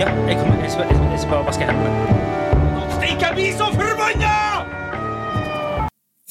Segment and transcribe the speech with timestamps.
[0.00, 1.90] Ja, jeg, kommer, jeg, skal, jeg, skal- jeg skal bare vaske hendene.
[2.94, 4.30] Stikk, jeg blir så forbanna!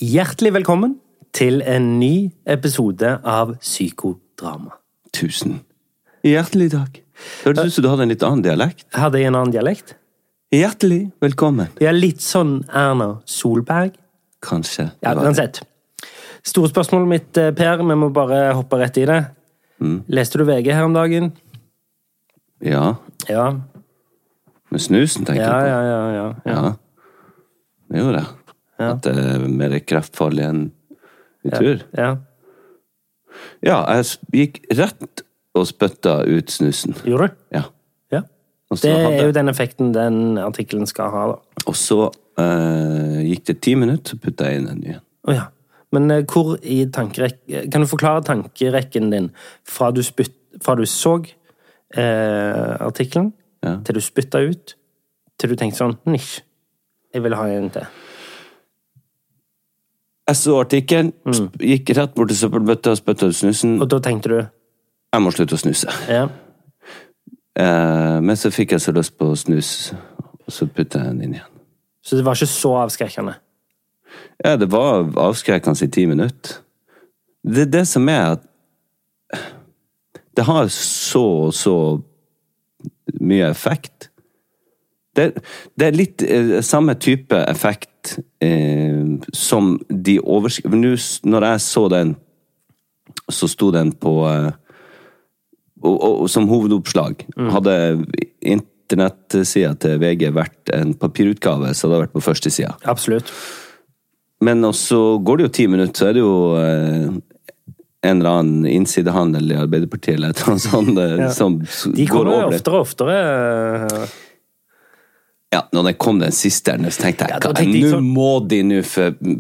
[0.02, 0.96] Hjertelig velkommen
[1.38, 2.14] til en ny
[2.50, 4.74] episode av Psykodrama.
[5.14, 5.60] Tusen.
[6.26, 6.98] Hjertelig takk.
[7.44, 8.88] Hørtes ut som du hadde en litt annen dialekt.
[8.98, 9.94] Hadde jeg en annen dialekt?
[10.56, 11.70] Hjertelig velkommen.
[11.84, 14.00] Ja, litt sånn Erna Solberg.
[14.42, 14.88] Kanskje.
[15.06, 15.62] Ja, uansett.
[16.48, 19.20] Store spørsmålet mitt, eh, Per, vi må bare hoppe rett i det.
[19.80, 20.00] Mm.
[20.10, 21.30] Leste du VG her om dagen?
[22.66, 22.96] Ja.
[23.30, 23.54] Ja.
[24.70, 25.70] Med snusen, tenker Ja, jeg på.
[25.70, 26.02] ja, ja.
[26.14, 26.54] ja, ja.
[26.54, 26.74] Ja.
[27.90, 28.56] Det gjorde jeg.
[28.80, 28.90] Ja.
[28.94, 30.66] At det er mer kreftfarlig enn
[31.44, 31.86] vi tror.
[31.98, 32.16] ja.
[33.64, 35.22] Ja, jeg gikk rett
[35.56, 36.96] og spytta ut snusen.
[37.08, 37.36] Gjorde du?
[37.56, 37.62] Ja.
[38.12, 38.22] Ja.
[38.74, 39.14] Det hadde...
[39.16, 41.64] Er jo den effekten den artikkelen skal ha, da.
[41.70, 42.00] og så
[42.42, 45.06] eh, gikk det ti minutter, så putta jeg inn en ny en.
[45.30, 45.46] Å ja.
[45.96, 49.30] Men eh, hvor i tankerekken Kan du forklare tankerekken din
[49.68, 51.16] fra du, spytt, fra du så
[51.96, 53.32] eh, artikkelen,
[53.66, 53.76] Ja.
[53.84, 54.76] til du spytta ut,
[55.40, 56.40] til du tenkte sånn Nisj,
[57.14, 57.88] jeg vil ha en til.
[60.30, 61.48] Jeg så artikkelen, mm.
[61.66, 63.80] gikk rett bort til søppelbøtta og spytta ut snusen.
[63.82, 65.96] Og da tenkte du Jeg må slutte å snuse.
[66.12, 66.28] Ja.
[67.60, 69.92] Eh, men så fikk jeg så lyst på snus,
[70.46, 71.58] og så putta jeg den inn igjen.
[72.06, 73.34] Så det var ikke så avskrekkende?
[74.46, 76.62] Ja, det var avskrekkende i ti minutter.
[77.44, 78.46] Det er det som er at
[80.38, 81.74] Det har så og så
[83.20, 84.10] mye effekt.
[85.16, 85.32] Det,
[85.80, 90.70] det er litt eh, samme type effekt eh, som de oversk...
[90.70, 90.96] Nå,
[91.28, 92.16] når jeg så den,
[93.30, 94.52] så sto den på eh,
[95.80, 97.24] og, og, som hovedoppslag.
[97.54, 97.76] Hadde
[98.42, 102.76] internettsida til VG vært en papirutgave, så hadde det vært på førstesida.
[102.90, 103.32] Absolutt.
[104.44, 107.08] Men også går det jo ti minutter, så er det jo eh,
[108.02, 111.30] en eller annen innsidehandel i Arbeiderpartiet eller et eller annet sånt eh, Ja.
[111.36, 111.58] som
[111.96, 113.16] De kommer jo oftere og oftere.
[113.92, 114.08] eh,
[115.52, 117.90] Ja, når det kom den siste, her, så tenkte jeg Ja, da "Hva, tenkte jeg
[117.90, 118.82] nå sånn- må de nå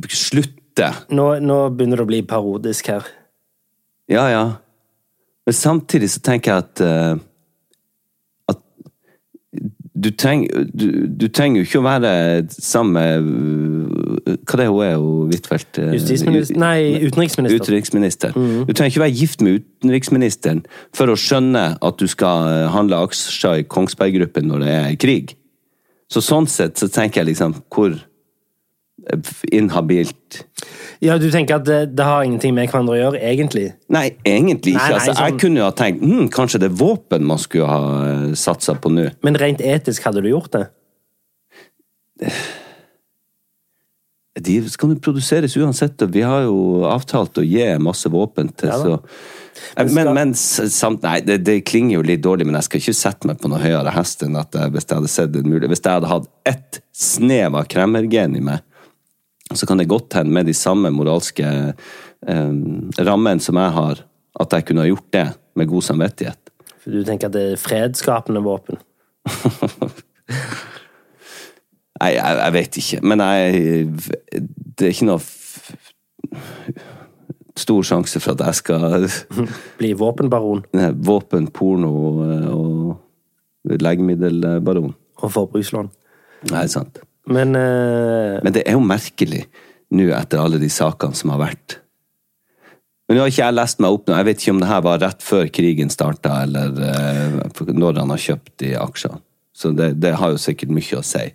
[0.09, 0.89] slutte.
[1.11, 3.05] Nå, nå begynner det å bli parodisk her.
[4.09, 4.43] Ja, ja.
[5.45, 7.19] Men samtidig så tenker jeg at uh,
[8.49, 8.59] at
[9.95, 12.13] du trenger, du, du trenger jo ikke å være
[12.49, 15.79] sammen med Hva det er hun er, hun Huitfeldt?
[15.81, 17.63] eh, Justisminister Nei, utenriksminister.
[17.63, 18.35] Utenriksminister.
[18.35, 18.65] Mm.
[18.67, 20.61] Du trenger ikke være gift med utenriksministeren
[20.95, 24.95] for å skjønne at du skal eh, handle aksjer i Kongsberg Gruppen når det er
[25.01, 25.35] krig.
[26.09, 30.43] Så sånn sett så tenker jeg liksom hvor eh, inhabilt
[31.05, 33.69] Ja, du tenker at det, det har ingenting med hverandre å gjøre, egentlig?
[33.93, 34.81] Nei, egentlig ikke.
[34.81, 37.39] Nei, nei, altså, sånn- Jeg kunne jo ha tenkt hm, kanskje det er våpen man
[37.39, 39.09] skulle ha satsa på nå.
[39.23, 40.65] Men rent etisk hadde du gjort det?
[44.45, 48.69] De skal jo produseres uansett, og vi har jo avtalt å gi masse våpen til,
[48.69, 48.99] Ja så
[49.75, 52.63] Men Men, skal- men s- samt, nei, det, det klinger jo litt dårlig, men jeg
[52.69, 55.35] skal ikke sette meg på noe høyere hest enn at jeg, hvis jeg hadde sett
[55.35, 58.61] en mulig Hvis jeg hadde hatt ett snev av kremmergen i meg,
[59.53, 62.53] så kan det godt hende med de samme moralske eh,
[63.03, 64.03] rammene som jeg har,
[64.39, 65.25] at jeg kunne ha gjort det
[65.59, 66.37] med god samvittighet.
[66.79, 68.77] For du tenker at det er fredskapende våpen?
[71.99, 73.01] Nei, jeg, jeg vet ikke.
[73.11, 73.87] Men jeg
[74.79, 75.21] Det er ikke noe
[77.59, 79.07] stor sjanse for at jeg skal
[79.79, 81.91] Bli våpenbaron Nei, Våpen, porno
[82.55, 82.97] og
[83.69, 84.93] legemiddelbaron.
[85.19, 85.89] og forbrukslån.
[86.49, 87.01] Nei, sant.
[87.27, 88.39] Men uh...
[88.41, 89.43] Men det er jo merkelig
[89.93, 91.79] nå etter alle de sakene som har vært.
[93.09, 94.15] Men nå har ikke jeg lest meg opp nå.
[94.15, 98.13] Jeg vet ikke om det her var rett før krigen starta, eller eh, når han
[98.13, 99.21] har kjøpt de aksjene.
[99.59, 101.25] Så det, det har jo sikkert mye å si.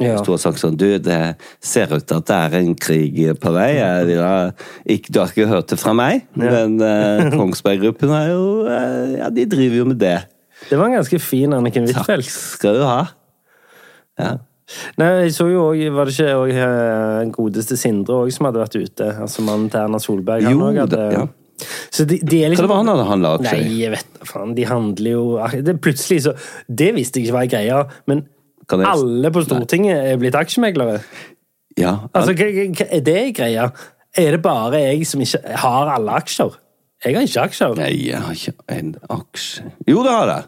[0.00, 0.14] Ja.
[0.16, 1.18] Hvis du har sagt sånn Du, det
[1.62, 3.68] ser ut til at det er en krig på vei.
[3.76, 4.20] Jeg
[4.96, 9.18] ikke, du har ikke hørt det fra meg, men eh, Kongsberg Gruppen er jo eh,
[9.20, 10.16] Ja, de driver jo med det.
[10.70, 13.02] det var en ganske fin Anniken Takk skal du ha.
[14.20, 14.32] Ja.
[14.96, 18.62] Nei, jeg så jo også, Var det ikke òg eh, godeste Sindre også, som hadde
[18.62, 19.08] vært ute?
[19.26, 20.46] Altså mannen til Erna Solberg.
[20.48, 21.24] han Jo, også hadde, ja.
[21.92, 24.26] Så de, de er Hva var det han hadde handla aksjer Nei, jeg vet da
[24.26, 24.54] faen.
[24.56, 25.24] De handler jo
[25.68, 26.32] det, Plutselig så
[26.66, 28.24] Det visste jeg ikke var greia, men
[28.70, 31.00] jeg- alle på Stortinget er blitt aksjemeglere.
[31.78, 33.70] Ja, Altså, er det greia?
[34.14, 36.50] Er det bare jeg som ikke har alle aksjer?
[37.04, 37.74] Jeg har ikke aksjer.
[37.76, 40.44] Nei, jeg har ikke en aksje Jo, det har jeg.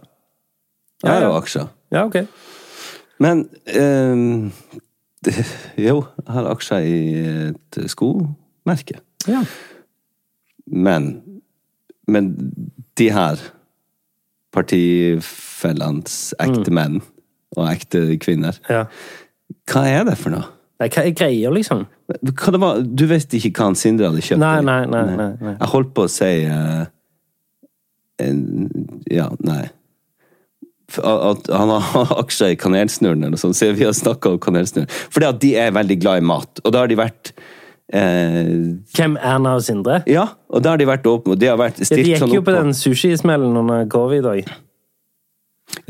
[1.02, 1.68] Jeg har jo aksjer.
[1.92, 2.26] Ja, ok.
[3.20, 4.50] Men eh,
[5.24, 5.34] det,
[5.78, 9.00] Jo, jeg har aksjer i et skomerke.
[9.26, 9.42] Ja.
[10.66, 11.22] Men
[12.06, 12.52] Men
[12.98, 13.36] de her
[14.52, 17.00] partifellenes ekte menn
[17.54, 18.84] og ekte kvinner, ja.
[19.70, 20.50] hva er det for noe?
[20.82, 21.84] Nei, hva er greia, liksom?
[22.10, 22.82] Hva det var?
[22.82, 24.42] Du visste ikke hva han Sindre hadde kjøpt?
[24.42, 25.54] Nei, nei, nei, nei, nei.
[25.54, 26.84] Jeg holdt på å si uh,
[28.22, 28.42] en,
[29.10, 29.62] Ja, nei.
[31.00, 33.56] At han har aksjer i Kanelsnurren eller noe sånt.
[33.58, 34.90] Så vi har snakka om Kanelsnurren.
[35.14, 36.62] Fordi at de er veldig glad i mat.
[36.64, 37.32] Og da har de vært
[37.94, 38.52] eh,
[38.98, 40.02] Hvem Erna og Sindre?
[40.10, 41.38] Ja, og da har de vært åpne.
[41.40, 44.54] De har vært Ja, de gikk sånn jo på den sushismellen under covid òg.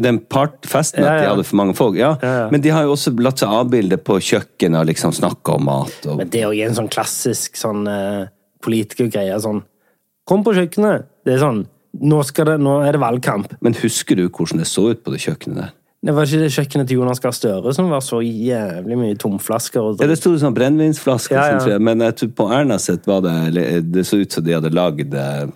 [0.01, 1.99] Den partfesten Ja, at de hadde for mange folk.
[1.99, 2.15] Ja.
[2.23, 2.49] Ja, ja.
[2.53, 5.99] Men de har jo også latt seg avbilde på kjøkkenet og liksom snakke om mat.
[6.07, 6.19] Og...
[6.23, 8.25] Men det er jo en sånn klassisk sånn uh,
[8.65, 9.39] politikergreie.
[9.43, 9.63] Sånn
[10.25, 11.11] Kom på kjøkkenet!
[11.27, 11.65] Det er sånn
[12.01, 13.57] nå, det, nå er det valgkamp.
[13.63, 15.75] Men husker du hvordan det så ut på det kjøkkenet der?
[16.05, 19.81] Det var ikke det kjøkkenet til Jonas Gahr Støre som var så jævlig mye tomflasker
[19.81, 21.79] og Ja, det sto sånn brennevinsflasker, Ja, ja.
[21.81, 25.17] men jeg tror på Erna sitt var det Det så ut som de hadde lagd
[25.17, 25.47] eh,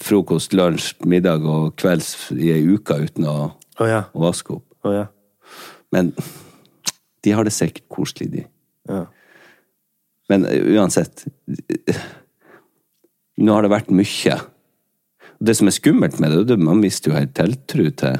[0.00, 3.36] frokost, lunsj, middag og kvelds i ei uke uten å,
[3.80, 4.04] oh, ja.
[4.12, 4.66] å vaske opp.
[4.84, 5.06] Oh, ja.
[5.94, 6.12] Men
[7.24, 8.44] de har det sikkert koselig, de.
[8.90, 9.04] Ja.
[10.30, 11.26] Men eh, uansett
[13.40, 14.34] Nå har det vært mye.
[15.40, 18.18] Det som er skummelt med det, det er at man mister jo helt tiltro til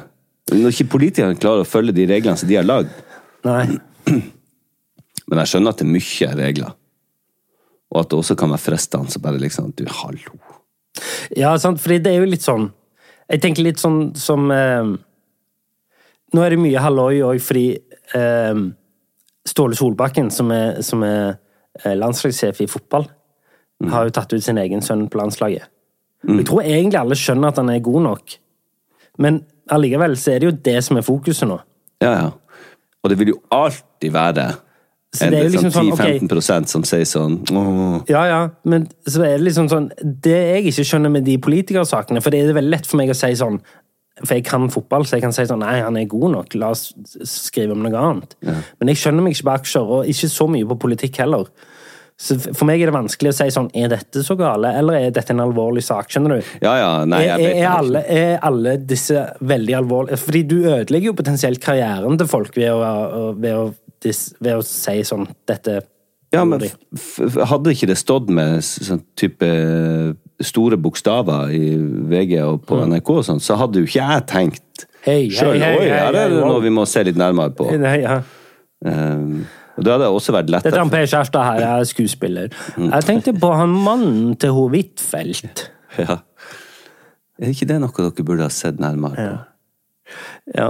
[0.49, 2.95] Når ikke politikerne klarer å følge de reglene som de har lagd.
[3.45, 6.73] Men jeg skjønner at det er mye regler.
[7.91, 10.39] Og at det også kan være fristende så bare liksom Du, hallo.
[11.37, 12.69] Ja, sant, fordi det er jo litt sånn
[13.31, 14.91] Jeg tenker litt sånn som eh,
[16.31, 17.65] Nå er det mye halloi òg fordi
[18.17, 18.61] eh,
[19.47, 21.33] Ståle Solbakken, som er, som er
[21.81, 23.07] eh, landslagssjef i fotball,
[23.89, 25.65] har jo tatt ut sin egen sønn på landslaget.
[26.29, 28.35] Jeg tror egentlig alle skjønner at han er god nok,
[29.25, 29.39] men
[29.73, 31.57] allikevel så er det jo det som er fokuset nå.
[32.05, 32.29] Ja, ja.
[33.01, 34.45] Og det vil jo alltid være
[35.11, 37.95] Så det er jo liksom sånn okay, 10-15% som sier sånn Åh.
[38.07, 42.23] Ja, ja, men så er det liksom sånn Det jeg ikke skjønner med de politikersakene,
[42.23, 43.59] for det er veldig lett for meg å si sånn
[44.21, 46.71] For jeg kan fotball, så jeg kan si sånn Nei, han er god nok, la
[46.71, 46.93] oss
[47.27, 48.37] skrive om noe annet.
[48.79, 51.51] Men jeg skjønner meg ikke på aksjer, og ikke så mye på politikk heller.
[52.21, 55.13] Så for meg er det vanskelig å si sånn Er dette så gale, eller er
[55.15, 56.11] dette en alvorlig sak?
[56.11, 56.51] Skjønner du?
[56.61, 57.77] Ja, ja, nei, jeg er, vet er, ikke.
[57.79, 59.23] alle, er alle disse
[59.53, 63.65] veldig alvorlige Fordi du ødelegger jo potensielt karrieren til folk ved å, ved å,
[64.03, 65.81] ved å si sånn Dette
[66.33, 66.63] Ja, men
[67.51, 69.47] hadde ikke det stått med sånn type
[70.41, 71.75] store bokstaver i
[72.09, 75.73] VG og på NRK og sånn, så hadde jo ikke jeg tenkt hey, sjøl hei,
[75.77, 77.67] Oi, her er det noe vi må se litt nærmere på.
[77.77, 78.21] Nei, ja.
[78.81, 79.43] Um,
[79.77, 82.57] og det hadde også vært Dette er han Per Kjærstad her, jeg er skuespiller.
[82.77, 82.89] Mm.
[82.89, 85.67] Jeg tenkte på han mannen til hun Huitfeldt.
[85.99, 86.21] Ja.
[87.41, 89.23] Er ikke det noe dere burde ha sett nærmere på?
[89.25, 89.39] Ja.
[90.55, 90.69] Ja.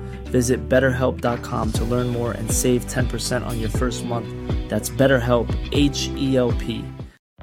[0.31, 4.27] Visit betterhelp.com to learn more and save 10% on your first month.
[4.69, 6.83] That's BetterHelp, H E L P.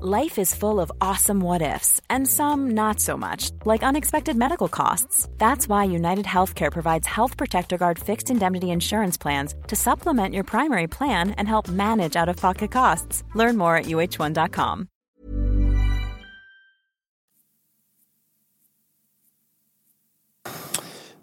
[0.00, 4.68] Life is full of awesome what ifs, and some not so much, like unexpected medical
[4.68, 5.28] costs.
[5.38, 10.45] That's why United Healthcare provides Health Protector Guard fixed indemnity insurance plans to supplement your
[10.45, 13.25] primary plan and help manage out of pocket costs.
[13.35, 14.88] Learn more at uh1.com.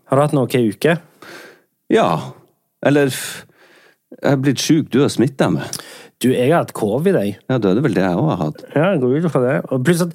[0.06, 1.02] Har du hatt noe i uke?
[1.94, 2.08] Ja.
[2.86, 3.12] Eller
[4.16, 4.90] Jeg er blitt sjuk.
[4.94, 5.76] Du har smitta meg.
[6.24, 7.36] Du, jeg har hatt covid, jeg.
[7.50, 8.62] Ja, da er det vel det jeg òg har hatt.
[8.72, 9.56] Ja, jeg går ut fra det.
[9.76, 10.14] Og pluss at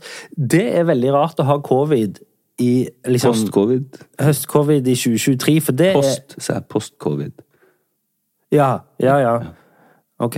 [0.54, 2.22] det er veldig rart å ha covid
[2.60, 2.72] i
[3.08, 4.00] liksom Post-covid.
[4.20, 6.66] høst-covid i 2023, for det er Post, sa jeg.
[6.72, 7.36] Post-covid.
[8.52, 9.34] Ja, ja, ja.
[10.20, 10.36] Ok.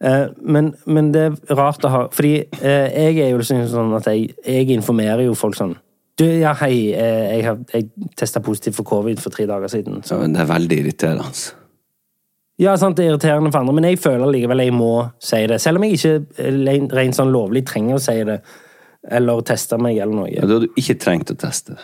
[0.00, 3.92] Eh, men, men det er rart å ha Fordi eh, jeg er jo liksom sånn
[3.96, 5.76] at jeg, jeg informerer jo folk sånn
[6.18, 10.02] Du, ja, hei, eh, jeg, har- jeg testa positivt for covid for tre dager siden.
[10.06, 10.18] Så.
[10.20, 11.24] men det er veldig irriterende.
[12.62, 15.60] Ja, sant, det er irriterende for andre, men jeg føler likevel jeg må si det.
[15.60, 18.38] Selv om jeg ikke eh, ren- rent sånn lovlig trenger å si det,
[19.10, 20.30] eller teste meg eller noe.
[20.30, 21.74] Ja, da hadde du ikke trengt å teste.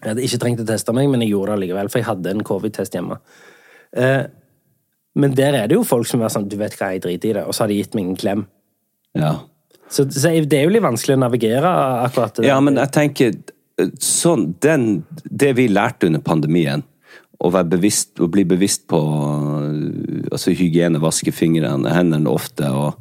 [0.00, 2.32] Jeg hadde ikke trengt å teste meg, men jeg gjorde det likevel, for jeg hadde
[2.32, 3.18] en covid-test hjemme.
[3.92, 4.22] Eh,
[5.20, 7.32] men der er det jo folk som er sånn Du vet hva, jeg driter i
[7.36, 7.44] det.
[7.44, 8.46] Og så har de gitt meg en klem.
[9.18, 9.34] Ja.
[9.90, 11.70] Så, så det er jo litt vanskelig å navigere
[12.06, 12.46] akkurat det.
[12.46, 13.34] Ja, men jeg tenker
[14.02, 16.84] sånn, den, Det vi lærte under pandemien,
[17.40, 22.68] å bevisst, å bli bevisst på øh, altså hygiene, vaske fingrene, hendene ofte.
[22.68, 22.98] Og,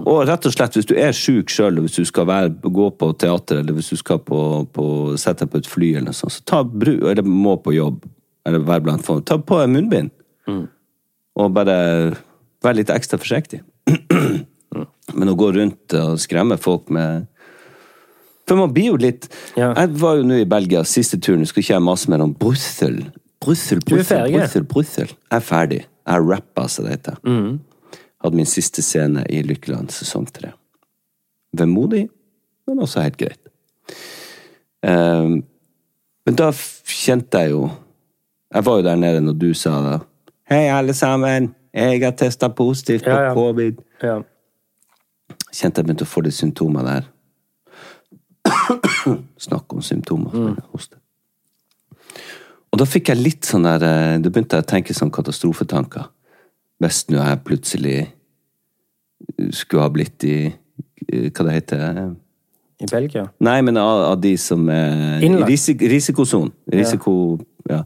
[0.00, 3.12] og rett og slett, hvis du er sjuk sjøl, hvis du skal være, gå på
[3.22, 4.40] teater, eller hvis du skal på,
[4.74, 4.88] på,
[5.20, 8.02] sette deg på et fly, eller noe sånt, så ta bru, eller må på jobb,
[8.48, 10.10] eller være blant folk, ta på munnbind.
[10.50, 10.74] munnbind.
[11.38, 11.78] Og bare
[12.64, 13.62] være litt ekstra forsiktig.
[15.18, 17.26] Men å gå rundt og skremme folk med
[18.48, 19.26] For man blir jo litt
[19.58, 19.72] Ja.
[19.74, 23.00] Jeg var jo nå i Belgia, siste turen, skulle ikke jeg mase mer om Brussel.
[23.42, 24.30] Brussel, Brussel.
[24.32, 25.10] Brussel, Brussel.
[25.12, 25.80] Jeg er ferdig.
[26.08, 27.18] Jeg rappa, som det heter.
[27.26, 27.58] Mm.
[28.24, 30.52] Hadde min siste scene i Lykkeland sesong tre.
[31.56, 32.06] Vemodig,
[32.66, 33.40] men også helt greit.
[34.82, 35.42] Um,
[36.26, 36.52] men da
[36.86, 37.64] kjente jeg jo
[38.54, 39.96] Jeg var jo der nede når du sa det.
[40.48, 41.50] Hei, alle sammen!
[41.74, 43.34] Jeg har testa positivt på Ja, ja.
[43.36, 43.80] covid.
[44.02, 44.14] Ja.
[45.58, 47.08] Kjente jeg begynte å få litt symptomer der.
[49.48, 50.34] Snakk om symptomer.
[50.34, 50.58] Mm.
[50.72, 51.00] hoste.
[52.68, 56.10] Og da fikk jeg litt sånn der eh, Da begynte jeg å tenke sånn katastrofetanker.
[56.78, 57.98] Hvis nå jeg plutselig
[59.56, 61.84] skulle ha blitt i eh, Hva det heter
[62.78, 63.26] I Belgia.
[63.42, 65.50] Nei, men av, av de som er i Innlagt.
[65.50, 66.54] risik, risikosonen.
[66.70, 67.12] Risiko
[67.68, 67.82] Ja.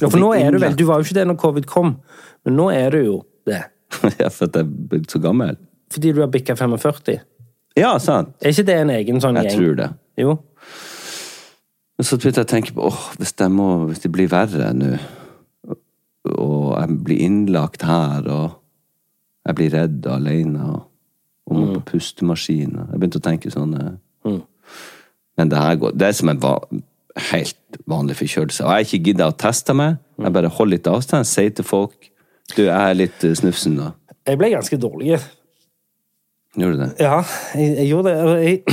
[0.00, 0.74] Ja, for nå er du vel.
[0.76, 1.94] Du var jo ikke det når covid kom,
[2.44, 3.14] men nå er du jo
[3.48, 3.62] det.
[4.20, 5.56] ja, for at jeg er blitt så gammel?
[5.92, 7.20] Fordi du har bikka 45.
[7.76, 8.34] Ja, sant.
[8.40, 9.60] Er ikke det en egen sånn Jeg gjeng?
[9.60, 9.88] tror det.
[10.16, 10.38] Jo.
[12.00, 14.96] Så begynte jeg å tenke på åh, hvis, det må, hvis det blir verre nå,
[16.36, 20.92] og jeg blir innlagt her, og jeg blir redd alene, og,
[21.46, 24.40] må på pustemaskin Jeg begynte å tenke sånn mm.
[25.38, 26.56] Men det her går Det er som en va
[27.30, 28.64] helt vanlig forkjølelse.
[28.64, 30.00] Og jeg har ikke gidda å teste meg.
[30.20, 32.10] Jeg bare holder litt avstand, sier til folk
[32.56, 33.92] Du, jeg er litt eh, snufsen, da.
[34.26, 35.16] Jeg ble ganske dårlig.
[36.56, 36.90] Gjorde du det?
[37.04, 37.20] Ja,
[37.54, 38.18] jeg, jeg gjorde det.
[38.42, 38.56] Jeg,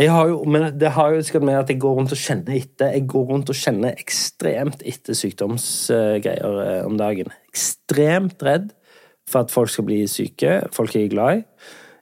[0.00, 2.54] jeg har jo, men det har jo sikkert med at jeg går rundt og kjenner
[2.56, 2.86] etter.
[2.96, 7.28] Jeg går rundt og kjenner ekstremt etter sykdomsgreier eh, om dagen.
[7.52, 8.68] Ekstremt redd
[9.26, 11.42] for at folk skal bli syke, folk jeg er glad i.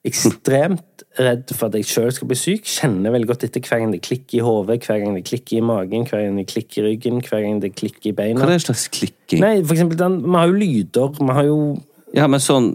[0.05, 2.67] Ekstremt redd for at jeg sjøl skal bli syk.
[2.69, 5.65] Kjenner veldig godt etter hver gang det klikker i hodet, hver gang det klikker i
[5.65, 8.43] magen, hver gang det klikker i ryggen, hver gang det klikker i beina.
[8.43, 9.41] Hva er det slags klikking?
[9.43, 11.59] Nei, for eksempel, den, vi har jo lyder, vi har jo
[12.15, 12.75] Ja, men sånn,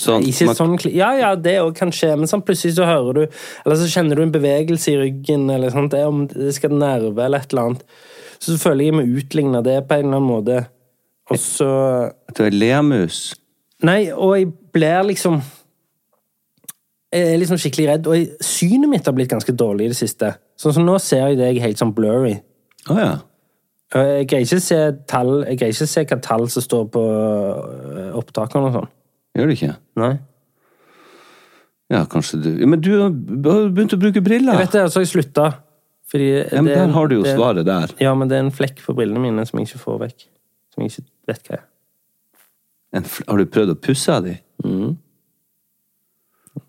[0.00, 3.22] sånn ikke sånn Ja, ja, det òg kan skje, men sånn plutselig så hører du
[3.26, 7.24] Eller så kjenner du en bevegelse i ryggen, eller sånt, det, om det skal nerve
[7.24, 7.84] eller et eller annet.
[8.38, 10.58] Så føler jeg jeg utligner utligne det på en eller annen måte.
[11.28, 11.70] Og så
[12.34, 13.36] Du er lermus?
[13.84, 15.40] Nei, og jeg blir liksom
[17.14, 19.96] Jeg er liksom skikkelig redd, og jeg, synet mitt har blitt ganske dårlig i det
[19.96, 20.34] siste.
[20.60, 22.34] Sånn som nå ser jeg deg helt sånn blurry.
[22.92, 23.14] Å ja.
[23.88, 24.78] Jeg greier ikke se
[25.08, 28.90] tall Jeg greier ikke se hva tall som står på øh, opptakene og sånn.
[29.38, 29.76] Gjør du ikke?
[30.02, 30.12] Nei.
[31.88, 33.12] Ja, kanskje du Men du har
[33.72, 34.58] begynt å bruke briller!
[34.58, 35.46] Jeg vet det, så har jeg slutta.
[36.08, 37.94] Fordi ja, men det- der har du jo det- svaret der.
[38.00, 40.24] Ja, men det er en flekk på brillene mine som jeg ikke får vekk.
[40.74, 41.64] Som jeg ikke vet hva er.
[43.28, 44.38] Har du prøvd å pusse av de?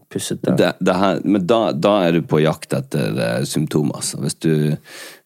[0.09, 0.55] Pussete.
[0.57, 4.17] Det, det her, men da, da er du på jakt etter uh, symptomer, altså.
[4.23, 4.49] Hvis du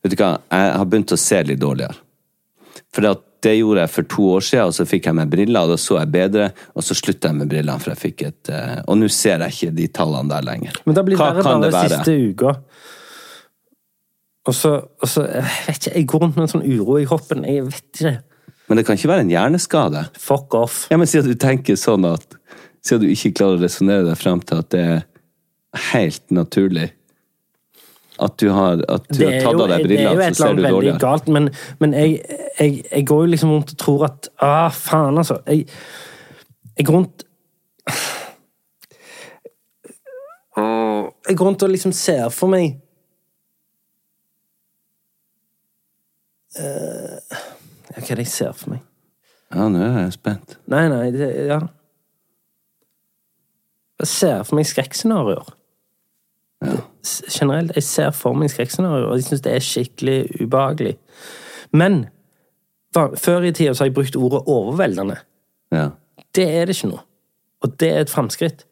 [0.03, 1.95] Vet du hva, jeg har begynt å se litt dårligere.
[2.91, 5.65] For det, det gjorde jeg for to år siden, og så fikk jeg meg briller,
[5.65, 8.51] og da så jeg bedre, og så slutta jeg med brillene, for jeg fikk et
[8.53, 10.79] eh, Og nå ser jeg ikke de tallene der lenger.
[10.87, 11.99] Men da blir Hva verre kan det være?
[11.99, 12.53] siste uka.
[14.43, 17.07] Og så, og så Jeg vet ikke, jeg går rundt med en sånn uro i
[17.07, 17.45] kroppen.
[17.47, 18.15] Jeg vet ikke.
[18.67, 20.05] Men det kan ikke være en hjerneskade?
[20.19, 20.81] Fuck off.
[20.91, 22.37] Ja, men Siden du tenker sånn at
[22.83, 25.03] Siden du ikke klarer å resonnere deg frem til at det er
[25.93, 26.89] helt naturlig
[28.25, 30.49] at du har, at du har tatt jo, av deg det er jo et eller
[30.53, 31.49] annet veldig galt, men,
[31.83, 32.19] men jeg,
[32.59, 35.39] jeg, jeg går jo liksom rundt og tror at Ah, faen, altså.
[35.47, 35.67] Jeg,
[36.77, 37.25] jeg går rundt
[41.27, 42.79] Jeg går rundt og liksom ser for meg
[46.53, 48.83] Eh, ja, Hva er det jeg ser for meg?
[49.53, 50.51] Ja, nå er jeg spent.
[50.69, 51.57] Nei, nei, det, ja
[54.03, 55.49] Jeg ser for meg skrekkscenarioer.
[57.03, 57.73] Generelt.
[57.75, 60.93] Jeg ser for meg skrekkscenarioer, og jeg syns det er skikkelig ubehagelig.
[61.75, 62.05] Men
[62.93, 65.17] før i tida så har jeg brukt ordet overveldende.
[65.73, 65.89] Ja.
[66.35, 67.01] Det er det ikke nå.
[67.63, 68.65] Og det er et framskritt.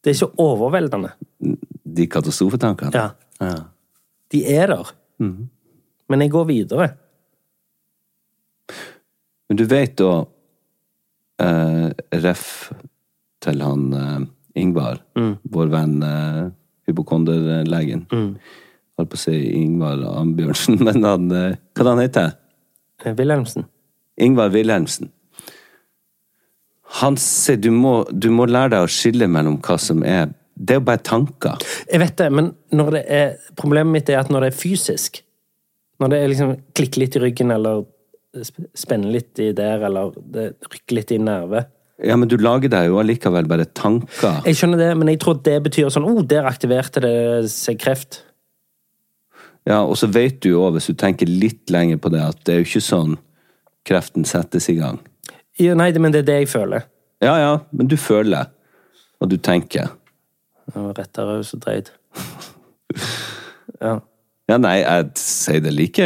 [0.00, 1.12] Det er ikke overveldende.
[1.40, 2.92] De katastrofetankene?
[2.94, 3.10] Ja.
[3.40, 3.56] Ja.
[4.32, 4.92] De er der.
[5.20, 6.90] Men jeg går videre.
[9.48, 10.12] Men du vet da
[11.42, 11.88] eh,
[12.22, 12.44] Ref
[13.42, 14.20] til han eh,
[14.62, 15.00] Ingvar,
[15.42, 16.44] vår venn eh,
[16.90, 18.04] hypokonderlegen.
[19.00, 23.16] Holdt på å si Ingvar Ambjørnsen, men han eh, Hva han heter han?
[23.16, 23.64] Wilhelmsen.
[24.20, 25.08] Ingvar Wilhelmsen.
[27.00, 27.70] Han sier du
[28.12, 31.62] du må lære deg å skille mellom hva som er Det er jo bare tanker.
[31.88, 32.50] Jeg vet det, men
[32.92, 35.22] det er, problemet mitt er at når det er fysisk
[36.02, 37.84] Når det er liksom klikker litt i ryggen, eller
[38.44, 41.64] sp- spenner litt i der, eller det rykker litt i nerve.
[42.06, 44.40] Ja, men du lager deg jo allikevel bare tanker.
[44.46, 48.22] Jeg skjønner det, men jeg tror det betyr sånn oh, der aktiverte det seg kreft.
[49.68, 52.40] Ja, og så vet du jo òg, hvis du tenker litt lenger på det, at
[52.48, 53.18] det er jo ikke sånn
[53.86, 55.00] kreften settes i gang.
[55.60, 56.86] Ja, nei, men det er det jeg føler.
[57.20, 58.48] Ja, ja, men du føler,
[59.20, 59.92] og du tenker.
[60.72, 61.92] Var Rettere så dreid.
[63.80, 63.94] Ja.
[64.50, 66.04] Ja, nei, jeg sier det like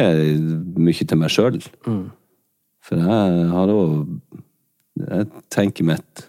[0.79, 1.57] mye til meg sjøl.
[2.85, 3.79] For jeg har jo
[5.15, 6.25] Jeg tenker mitt.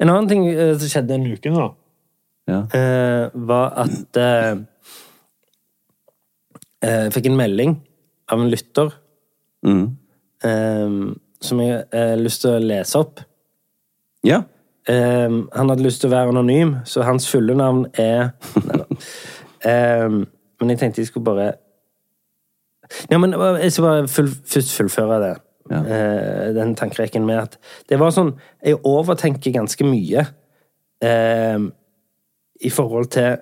[0.00, 1.68] En annen ting eh, som skjedde denne uken, da,
[2.50, 2.60] Ja.
[2.74, 4.56] eh, var at eh,
[6.82, 7.76] Jeg fikk en melding
[8.32, 8.90] av en lytter
[9.64, 9.96] Mm.
[10.42, 13.20] eh, som jeg har lyst til å lese opp.
[14.24, 14.42] ja.
[14.88, 18.32] Eh, han hadde lyst til å være anonym, så hans fulle navn er.
[19.64, 21.52] Eh, men jeg tenkte jeg skulle bare
[23.10, 25.36] Ja, men jeg skal bare full, først fullføre det.
[25.72, 25.80] Ja.
[25.82, 27.56] Eh, den tankerekken med at
[27.88, 30.26] Det var sånn Jeg overtenker ganske mye
[31.04, 31.64] eh,
[32.62, 33.38] i forhold til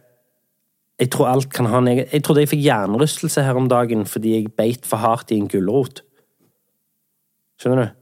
[1.01, 4.07] Jeg tror alt kan ha en egen Jeg trodde jeg fikk hjernerystelse her om dagen
[4.07, 6.05] fordi jeg beit for hardt i en gulrot.
[7.61, 7.97] Skjønner du?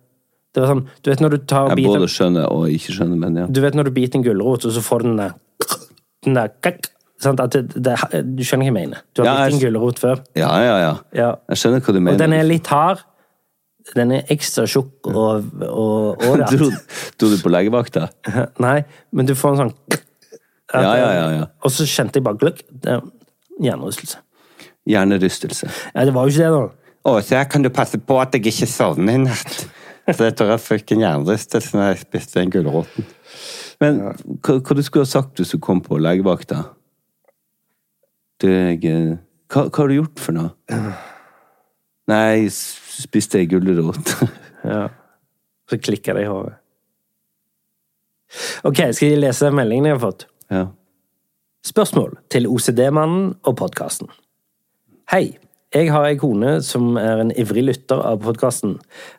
[0.54, 3.42] Det var sånn Du vet når du tar Jeg både skjønner og ikke skjønner, men
[3.42, 3.48] ja.
[3.48, 5.36] du vet når du biter en gulrot, og så får du den der
[6.26, 6.54] Den der
[7.22, 7.38] sånn?
[7.42, 7.96] At det, det,
[8.36, 9.04] Du skjønner hva jeg mener?
[9.14, 10.24] Du har Ja, bitt en gulrot før.
[10.38, 10.92] Ja, ja, ja.
[11.16, 11.30] Ja.
[11.52, 12.16] Jeg skjønner hva du mener.
[12.16, 13.04] Og den er litt hard.
[13.96, 16.58] Den er ekstra tjukk og, og, årete.
[17.18, 18.08] Dro, du på legevakta?
[18.64, 18.82] Nei,
[19.16, 21.46] men du får en sånn at- Ja, ja, ja, ja.
[21.64, 22.60] Og så kjente jeg bare gløgg.
[22.84, 23.00] Er
[23.58, 24.20] Hjernerystelse.
[24.88, 25.66] Hjernerystelse.
[25.94, 26.92] Ja, det var jo ikke det, da.
[27.08, 29.62] Å, så jeg kan du passe på at jeg ikke sovner i natt.
[30.08, 33.08] Så jeg tror jeg fikk en hjernerystelse når jeg spiste den gulroten.
[33.82, 36.62] Men hva, hva du skulle ha sagt hvis du kom på legevakta?
[38.46, 40.52] Eh, hva, hva har du gjort for noe?
[42.08, 42.48] Nei,
[42.98, 44.14] spiste ei gulrot.
[44.68, 44.88] Ja.
[45.70, 46.56] Så klikker det i hodet.
[48.66, 50.26] Ok, skal jeg lese meldingen jeg har fått?
[50.50, 50.64] ja.
[51.68, 54.08] Spørsmål til OCD-mannen og podkasten.
[55.12, 55.38] Hei.
[55.74, 58.78] Jeg har ei kone som er en ivrig lytter av podkasten.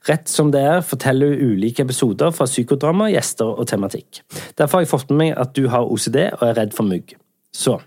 [0.09, 4.23] Rett som det er forteller hun ulike episoder fra psykodrama, gjester og tematikk.
[4.57, 7.13] Derfor har jeg fått med meg at du har OCD og er redd for mugg.
[7.53, 7.77] Så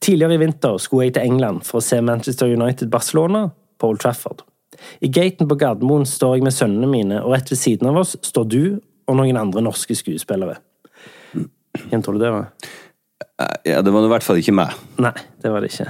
[0.00, 3.46] Tidligere i vinter skulle jeg til England for å se Manchester United-Barcelona
[3.80, 4.44] på Old Trafford.
[5.00, 8.16] I gaten på Gardermoen står jeg med sønnene mine, og rett ved siden av oss
[8.26, 8.62] står du
[9.08, 10.58] og noen andre norske skuespillere.
[11.88, 12.50] Hvem tror du det var?
[13.64, 14.74] ja, det var i hvert fall ikke meg.
[15.00, 15.88] Nei, det var det ikke.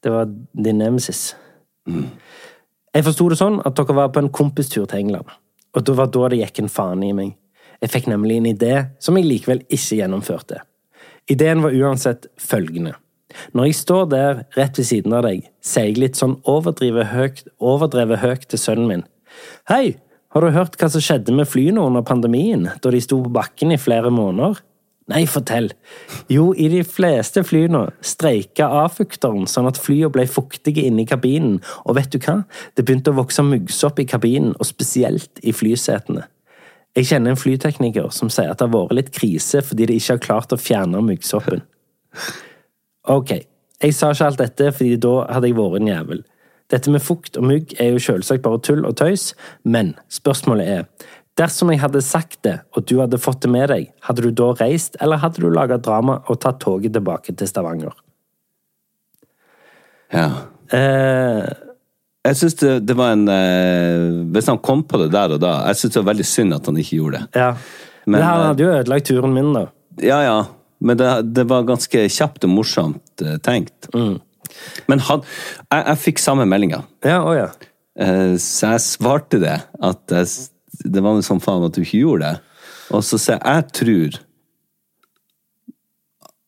[0.00, 0.30] Det var
[0.64, 1.34] din nemesis.
[2.90, 5.28] Jeg forsto det sånn at dere var på en kompistur til England.
[5.76, 7.36] Og det var da det gikk en faen i meg.
[7.80, 10.64] Jeg fikk nemlig en idé som jeg likevel ikke gjennomførte.
[11.30, 12.96] Ideen var uansett følgende.
[13.56, 17.44] Når jeg står der rett ved siden av deg, sier jeg litt sånn overdrevet høyt,
[17.58, 19.04] overdrevet høyt til sønnen min.
[19.70, 19.98] Hei,
[20.34, 23.74] har du hørt hva som skjedde med flyene under pandemien, da de sto på bakken
[23.74, 24.60] i flere måneder?
[25.10, 25.72] Nei, fortell.
[26.30, 31.58] Jo, i de fleste flyene streika avfukteren sånn at flyene ble fuktige inne i kabinen,
[31.82, 32.44] og vet du hva?
[32.78, 36.28] Det begynte å vokse muggsopp i kabinen, og spesielt i flysetene.
[36.94, 40.16] Jeg kjenner en flytekniker som sier at det har vært litt krise fordi de ikke
[40.16, 41.62] har klart å fjerne muggsoppen.
[43.08, 43.30] Ok,
[43.82, 46.20] jeg sa ikke alt dette fordi da hadde jeg vært en jævel.
[46.70, 49.32] Dette med fukt og mugg er jo selvsagt bare tull og tøys,
[49.64, 50.84] men spørsmålet er
[51.38, 54.50] Dersom jeg hadde sagt det, og du hadde fått det med deg, hadde du da
[54.58, 57.94] reist, eller hadde du laga drama og tatt toget tilbake til Stavanger?
[60.12, 60.26] Ja.
[60.74, 61.46] Eh,
[62.26, 65.52] Jeg syns det, det var en eh, Hvis han kom på det der og da
[65.70, 67.40] Jeg syns det var veldig synd at han ikke gjorde det.
[67.40, 67.52] ja.
[68.06, 69.64] Men, Men her eh, hadde jo ødelagt turen min, da.
[70.02, 70.36] Ja, ja.
[70.80, 73.90] Men det, det var ganske kjapt og morsomt eh, tenkt.
[74.90, 75.24] Men han,
[75.68, 77.50] jeg, jeg fikk samme meldinga, Ja, oh, ja.
[78.00, 79.58] eh, så jeg svarte det.
[79.84, 80.30] At jeg,
[80.88, 82.66] det var noe sånn faen at du ikke gjorde det.
[82.96, 84.20] Og så sier jeg jeg tror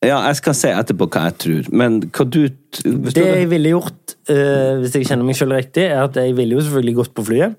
[0.03, 4.17] Ja, jeg skal si etterpå hva jeg tror, men hva du Det jeg ville gjort,
[4.27, 7.23] uh, hvis jeg kjenner meg selv riktig, er at jeg ville jo selvfølgelig gått på
[7.29, 7.55] flyet.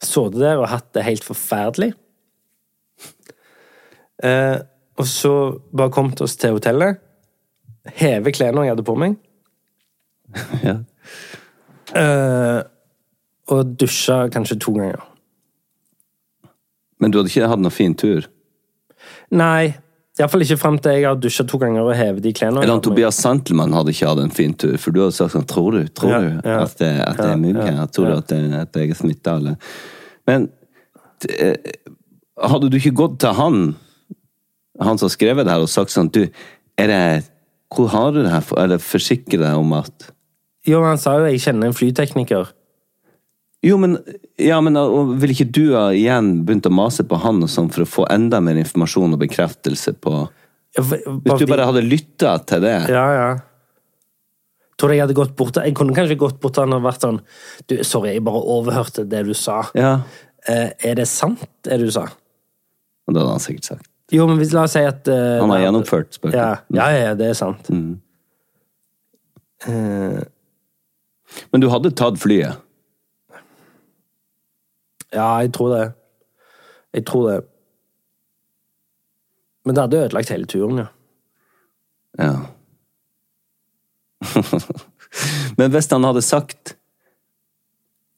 [0.00, 1.90] Sittet der og hatt det helt forferdelig.
[4.24, 4.56] Eh,
[4.98, 5.34] og så
[5.76, 7.00] bare kom til oss til hotellet.
[7.96, 9.16] Heve klærne jeg hadde på meg.
[10.66, 10.78] ja.
[11.90, 12.60] Uh,
[13.50, 15.00] og dusja kanskje to ganger.
[17.00, 18.28] Men du hadde ikke hatt noen fin tur?
[19.32, 19.72] Nei,
[20.20, 22.62] iallfall ikke fram til jeg har dusja to ganger og hevet de klærne.
[22.62, 22.82] Eller.
[22.84, 25.84] Tobias Santelmann hadde ikke hatt en fin tur, for du hadde sagt sånn Tror du,
[25.96, 26.58] tror Ja, du ja.
[26.66, 27.80] at, det, at det er mugg her?
[27.94, 29.56] Tror du at, det, at jeg er smitta, eller
[30.28, 30.50] Men
[31.30, 31.56] eh,
[32.52, 33.62] hadde du ikke gått til han,
[34.80, 36.22] han som har skrevet det her, og sagt sånn Du,
[36.80, 37.02] er det
[37.74, 38.46] Hvor har du det her?
[38.56, 40.10] Er Eller forsikre deg om at
[40.66, 42.52] Jo, men han sa jo 'jeg kjenner en flytekniker'.
[43.62, 43.98] Jo, men,
[44.38, 44.74] ja, men
[45.20, 48.06] vil ikke du ha igjen begynt å mase på han og sånn for å få
[48.10, 50.28] enda mer informasjon og bekreftelse på
[50.78, 53.38] Hvis du bare hadde lytta til det Ja, ja.
[54.78, 57.00] Tror du jeg hadde gått bort Jeg kunne kanskje gått bort til han og vært
[57.00, 57.20] sånn
[57.68, 59.68] Du, sorry, jeg bare overhørte det du sa.
[59.74, 60.00] Ja,
[60.48, 62.06] Eh, er det sant, det du sa?
[63.10, 63.88] og det hadde han sikkert sagt.
[64.10, 66.38] Jo, men hvis, la oss si at uh, Han har gjennomført spøket.
[66.38, 67.70] Ja, ja, ja, det er sant.
[67.70, 68.00] Mm.
[69.68, 70.20] Uh,
[71.52, 72.66] Men du hadde tatt flyet?
[75.10, 75.84] ja, jeg tror det.
[76.94, 77.38] Jeg tror det.
[79.66, 80.86] Men det hadde ødelagt hele turen, ja.
[82.18, 82.34] Ja.
[85.58, 86.76] Men hvis han hadde sagt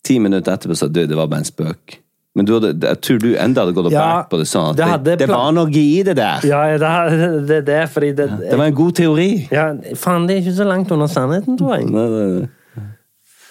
[0.05, 1.99] ti minutter etterpå så du, det var bare en spøk
[2.33, 4.71] Men du hadde, jeg tror du enda hadde gått og Ja, båret på det sånn
[4.71, 6.47] at det det, det, var noe i det der!
[6.49, 9.29] Ja, det det, det, fordi det, Det var en god teori!
[9.53, 9.67] ja,
[10.01, 11.91] Faen, det er ikke så langt under sannheten, tror jeg.
[11.93, 12.87] Nei, nei, nei.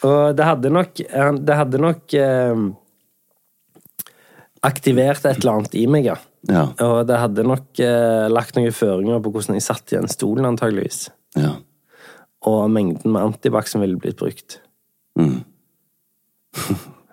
[0.09, 2.63] Og det hadde nok Det hadde nok eh,
[4.65, 6.17] aktivert et eller annet i meg, ja.
[6.49, 6.65] Ja.
[6.87, 10.47] Og det hadde nok eh, lagt noen føringer på hvordan jeg satt i en stolen,
[10.49, 11.09] antageligvis.
[11.37, 11.59] ja.
[12.49, 14.55] Og mengden med antibac som ville blitt brukt.
[15.13, 15.43] Mm.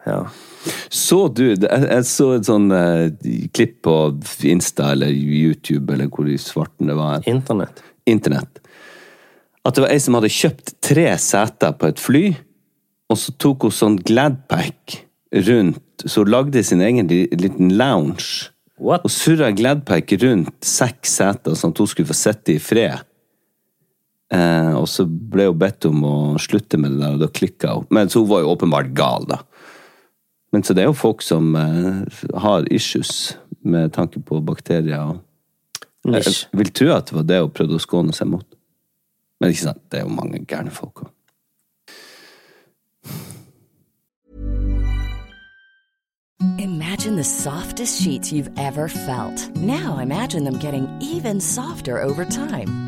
[0.09, 0.23] Ja.
[0.91, 3.11] Så du Jeg, jeg så et sånn eh,
[3.55, 3.95] klipp på
[4.49, 7.25] Insta eller YouTube eller hvor i svarten det var.
[7.29, 7.83] Internett.
[8.09, 8.63] Internett.
[9.69, 12.23] At det var ei som hadde kjøpt tre seter på et fly,
[13.13, 15.03] og så tok hun sånn Gladpack
[15.49, 18.49] rundt, så hun lagde sin egen liten lounge.
[18.79, 19.05] What?
[19.05, 23.05] Og surra Gladpack rundt seks seter, sånn at hun skulle få sitte i fred.
[24.33, 27.75] Eh, og så ble hun bedt om å slutte med det der, og da klikka
[27.79, 27.89] hun.
[27.95, 29.43] Men så hun var jo åpenbart gal, da.
[30.53, 35.01] Men så det er jo folk som eh, har issues med tanke på bakterier.
[35.01, 35.25] og
[36.09, 38.47] jeg vil tro at det var det hun prøvde å skåne seg mot.
[39.41, 41.15] Men ikke sant, det er jo mange gærne folk òg.
[46.59, 49.51] Imagine the softest sheets you've ever felt.
[49.57, 52.88] Now imagine them getting even softer over time.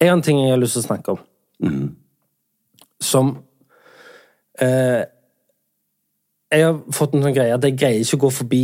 [0.00, 1.20] Annen ting jeg har lyst til å snakke om,
[3.00, 3.34] som
[4.60, 5.02] eh,
[6.52, 8.62] Jeg har fått en sånn greie at jeg greier ikke å gå forbi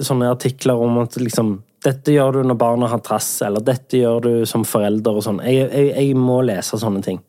[0.00, 4.18] sånne artikler om at liksom Dette gjør du når barna har trass, eller dette gjør
[4.26, 5.38] du som forelder og sånn.
[5.48, 7.22] Jeg, jeg, jeg må lese sånne ting.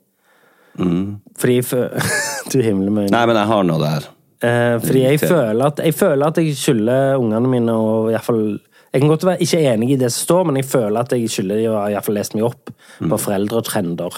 [0.76, 1.88] Fordi jeg fø-
[2.52, 3.14] Du himler med øynene.
[3.16, 4.10] Nei, men jeg har noe der.
[4.44, 8.28] Eh, fordi jeg føler, at, jeg føler at jeg skylder ungene mine å i hvert
[8.28, 8.44] fall
[8.92, 11.30] Jeg kan godt være ikke enig i det som står, men jeg føler at jeg
[11.32, 14.18] skylder de å ha lest meg opp på foreldre og trender.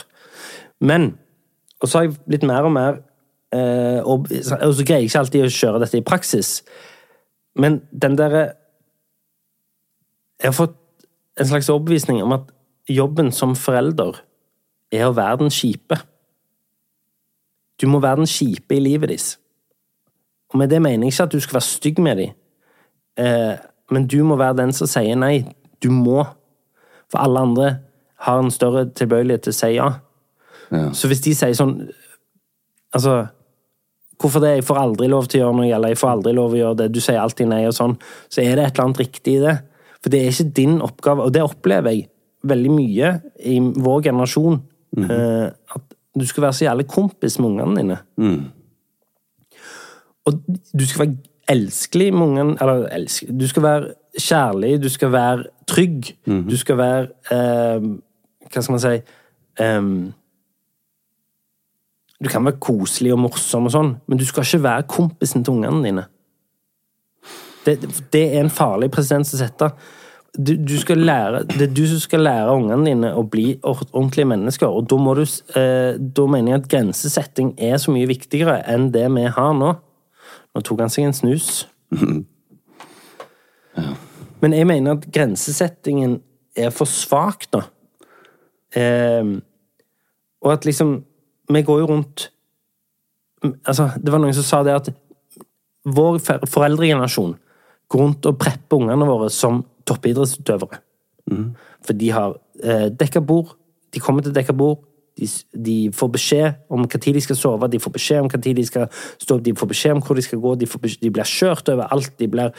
[0.82, 1.18] Men
[1.84, 3.02] Og så har jeg blitt mer og mer
[3.52, 6.62] eh, og, så greier jeg ikke alltid å kjøre dette i praksis.
[7.60, 8.54] Men den derre
[10.40, 10.80] Jeg har fått
[11.40, 12.50] en slags overbevisning om at
[12.90, 14.18] jobben som forelder
[14.92, 15.98] er å være den kjipe.
[17.80, 19.38] Du må være den kjipe i livet deres.
[20.52, 22.34] Og med det mener jeg ikke at du skal være stygg med dem,
[23.18, 23.56] eh,
[23.92, 25.44] men du må være den som sier nei.
[25.84, 26.24] Du må.
[27.12, 27.70] For alle andre
[28.24, 29.90] har en større tilbøyelighet til å si ja.
[30.74, 30.88] Ja.
[30.96, 31.76] Så hvis de sier sånn
[32.94, 33.24] Altså,
[34.22, 34.52] hvorfor det?
[34.60, 36.60] Jeg får aldri lov til å gjøre noe, eller jeg får aldri lov til å
[36.60, 37.96] gjøre det, du sier alltid nei og sånn,
[38.30, 39.56] så er det et eller annet riktig i det.
[39.98, 42.04] For det er ikke din oppgave, og det opplever jeg
[42.46, 43.10] veldig mye
[43.50, 44.60] i vår generasjon,
[45.08, 47.98] eh, at du skal være så jævlig kompis med ungene dine.
[50.30, 51.18] Og du skal være
[51.54, 56.12] elskelig mange eller elsk, du skal være kjærlig, du skal være trygg,
[56.50, 57.88] du skal være eh,
[58.54, 58.98] Hva skal man si
[59.64, 60.14] um,
[62.22, 65.58] Du kan være koselig og morsom og sånn, men du skal ikke være kompisen til
[65.58, 66.06] ungene dine.
[67.66, 67.78] Det,
[68.14, 69.72] det er en farlig presedens å sette.
[70.34, 74.30] Du, du skal lære, det er du som skal lære ungene dine å bli ordentlige
[74.32, 75.24] mennesker, og da, må du,
[75.60, 79.76] eh, da mener jeg at grensesetting er så mye viktigere enn det vi har nå.
[80.54, 81.66] Nå tok han seg en snus.
[84.44, 86.20] Men jeg mener at grensesettingen
[86.56, 87.64] er for svak, da.
[88.76, 89.26] Eh,
[90.44, 91.04] og at liksom
[91.54, 92.32] Vi går jo rundt
[93.68, 94.88] Altså, det var noen som sa det at
[95.84, 97.36] vår foreldregenerasjon
[97.92, 100.80] går rundt og prepper ungene våre som toppidrettsutøvere.
[101.84, 103.52] For de har eh, dekka bord,
[103.92, 104.80] de kommer til dekka bord,
[105.20, 105.28] de,
[105.66, 108.90] de får beskjed om når de skal sove, de får beskjed om når de skal
[109.22, 111.30] stå opp, de får beskjed om hvor de skal gå, de, får beskjed, de blir
[111.30, 112.54] kjørt over alt, de blir,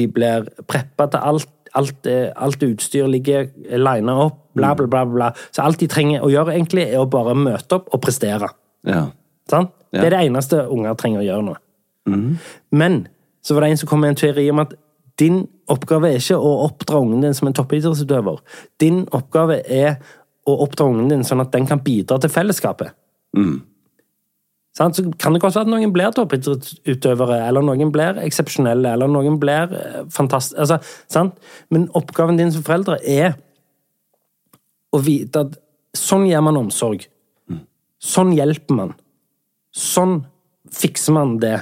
[0.00, 1.50] de blir preppa til alt.
[1.74, 5.30] Alt, eh, alt utstyr ligger lina opp, bla, bla, bla, bla.
[5.50, 8.46] Så alt de trenger å gjøre, egentlig, er å bare møte opp og prestere.
[8.86, 9.08] Ja.
[9.50, 9.66] Sånn?
[9.90, 9.98] Ja.
[9.98, 11.56] Det er det eneste unger trenger å gjøre nå.
[12.70, 13.00] Men
[13.42, 14.76] så var det en som kom med en teori om at
[15.18, 18.40] din oppgave er ikke å oppdra ungen din som en toppidrettsutøver.
[18.82, 19.98] Din oppgave er
[20.44, 22.92] å oppdra ungen din sånn at den kan bidra til fellesskapet.
[23.36, 23.62] Mm.
[24.74, 24.88] Så
[25.22, 29.70] kan det godt være at noen blir toppidrettsutøvere, eller noen blir eksepsjonelle, eller noen blir
[30.10, 31.36] fantastiske altså, sant?
[31.70, 33.36] Men oppgaven din som foreldre er
[34.94, 35.54] å vite at
[35.94, 37.06] sånn gir man omsorg.
[38.02, 38.90] Sånn hjelper man.
[39.74, 40.24] Sånn
[40.74, 41.60] fikser man det.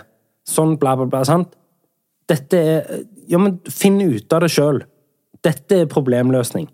[0.49, 1.25] Sånn bla, bla, bla.
[1.29, 1.53] sant?
[2.29, 4.83] Dette er Ja, men finn ut av det sjøl.
[5.45, 6.67] Dette er problemløsning.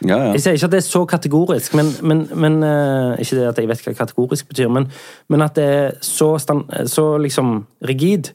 [0.00, 0.32] Ja, ja.
[0.32, 3.58] Jeg sier ikke at det er så kategorisk, men, men, men eh, Ikke det at
[3.60, 4.86] jeg vet hva kategorisk betyr, men,
[5.28, 8.32] men at det er så, stand, så liksom rigid.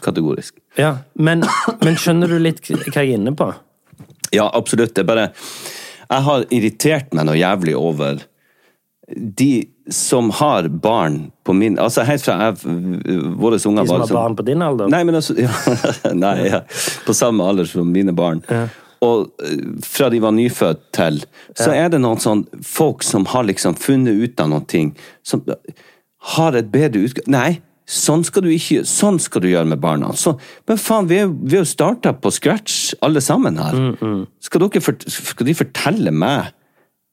[0.00, 0.56] Kategorisk.
[0.80, 1.44] Ja, men,
[1.84, 3.50] men skjønner du litt hva jeg er inne på?
[4.32, 4.94] Ja, absolutt.
[4.94, 5.28] Det er bare
[6.10, 8.22] Jeg har irritert meg noe jævlig over
[9.10, 12.60] de som har barn på min Altså helt fra jeg,
[13.40, 14.88] våre unger De som har liksom- barn på din alder?
[14.88, 15.50] Nei, men altså ja,
[16.14, 16.60] Nei, ja,
[17.06, 18.44] på samme alder som mine barn.
[19.06, 21.22] Og eh, fra de var nyfødt til,
[21.56, 25.44] så er det noen sånn folk som har liksom funnet ut av ting, som
[26.36, 27.28] har et bedre utgang...
[27.32, 27.50] Nei,
[27.90, 30.12] sånn skal du ikke Sånn skal du gjøre med barna.
[30.14, 30.36] Så,
[30.68, 33.78] men faen, vi er vi er jo starta på scratch, alle sammen her.
[34.44, 36.52] Skal, dere skal de fortelle meg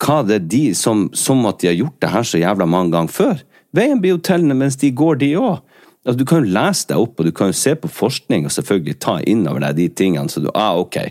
[0.03, 2.93] hva det er de som, som at de har gjort det her så jævla mange
[2.93, 3.39] ganger før?
[3.75, 5.63] Veien blir jo til mens de går, de òg.
[6.07, 8.53] Altså, du kan jo lese deg opp, og du kan jo se på forskning og
[8.53, 10.31] selvfølgelig ta inn over deg de tingene.
[10.31, 11.01] Så du, ah, ok,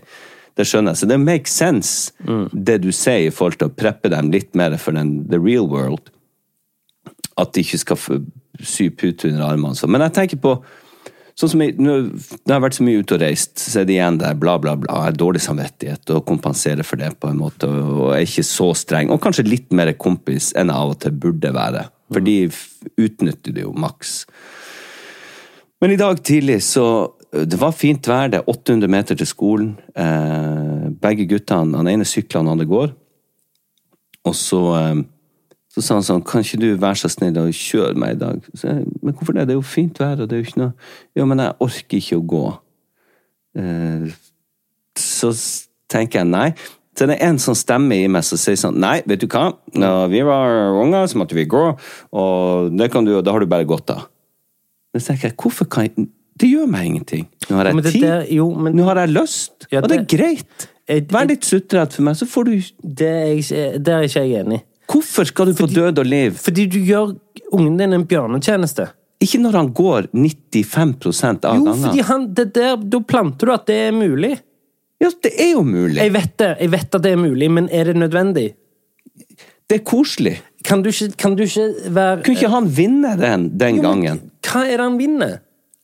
[0.57, 1.03] det skjønner jeg.
[1.03, 2.12] Så det makes sense,
[2.53, 5.69] det du sier i forhold til å preppe dem litt mer for den, the real
[5.69, 6.11] world.
[7.37, 8.03] At de ikke skal
[8.64, 9.77] sy pute under armene.
[9.77, 9.92] sånn.
[9.92, 10.59] Men jeg tenker på
[11.37, 11.95] Sånn som jeg, nå,
[12.33, 14.73] jeg har vært så mye ute og reist, så er det igjen der bla, bla,
[14.81, 14.88] bla.
[14.88, 17.69] Jeg har dårlig samvittighet og kompenserer for det på en måte.
[17.69, 19.12] Og er ikke så streng.
[19.12, 21.83] Og kanskje litt mer kompis enn jeg av og til burde være.
[22.09, 22.38] For de
[23.05, 24.14] utnytter det jo maks.
[25.85, 26.87] Men i dag tidlig så
[27.44, 29.75] Det var fint vær, det er 800 meter til skolen.
[29.96, 32.94] Eh, begge guttene, han ene sykler, han andre går.
[34.27, 35.03] Og så, eh,
[35.75, 38.40] så sa han sånn Kan ikke du være så snill å kjøre meg i dag?
[38.62, 39.46] Jeg, men hvorfor det?
[39.46, 40.72] Det er jo fint vær, og det er jo ikke noe
[41.14, 42.46] Jo, men jeg orker ikke å gå.
[43.61, 44.16] Eh,
[44.96, 45.33] så
[45.92, 46.49] tenker jeg nei.
[46.96, 49.51] Så det er en sånn stemme i meg som sier sånn Nei, vet du hva?
[49.77, 51.64] Når vi var unger, så måtte vi gå,
[52.16, 54.07] og det kan du, da har du bare godt av.
[54.94, 57.27] Men så tenker jeg, hvorfor kan jeg Det gjør meg ingenting.
[57.49, 58.03] Nå har Men jeg det tid.
[58.03, 59.66] der- jo, men- Nå har jeg lyst.
[59.72, 60.68] Ja, og det er greit.
[61.11, 64.44] Vær litt sutrete for meg, så får du Det er ikke- der er ikke jeg
[64.44, 64.62] enig.
[64.88, 66.33] Hvorfor skal du få død og liv?
[66.33, 67.16] Fordi du gjør
[67.53, 68.88] ungen din en bjørnetjeneste.
[69.20, 71.88] Ikke når han går 95% av Jo, gangene.
[71.88, 74.38] fordi han, det der, da planter du at det er mulig.
[75.01, 75.96] Ja, det er jo mulig.
[75.96, 78.55] Jeg vet det, jeg vet at det er mulig, men er det nødvendig?
[79.68, 80.38] Det er koselig.
[80.64, 84.03] Kan du ikke, kan du ikke være Kunne ikke han vinne den den Jo, men
[84.03, 84.20] gangen?
[84.42, 85.38] Hva er det han vinner?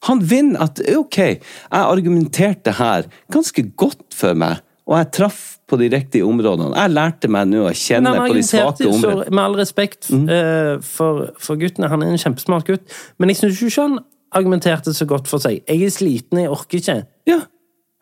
[0.08, 5.78] Han vinner at ok, jeg argumenterte her ganske godt for meg, og jeg traff på
[5.80, 6.74] de riktige områdene.
[6.76, 9.30] Jeg lærte meg nå å kjenne på de svake områdene.
[9.30, 10.24] med all respekt mm.
[10.28, 14.94] uh, for, for guttene, han er en kjempesmart gutt, men jeg syns ikke han argumenterte
[14.96, 15.62] så godt for seg.
[15.68, 16.98] Jeg er sliten, jeg orker ikke.
[17.28, 17.42] Ja,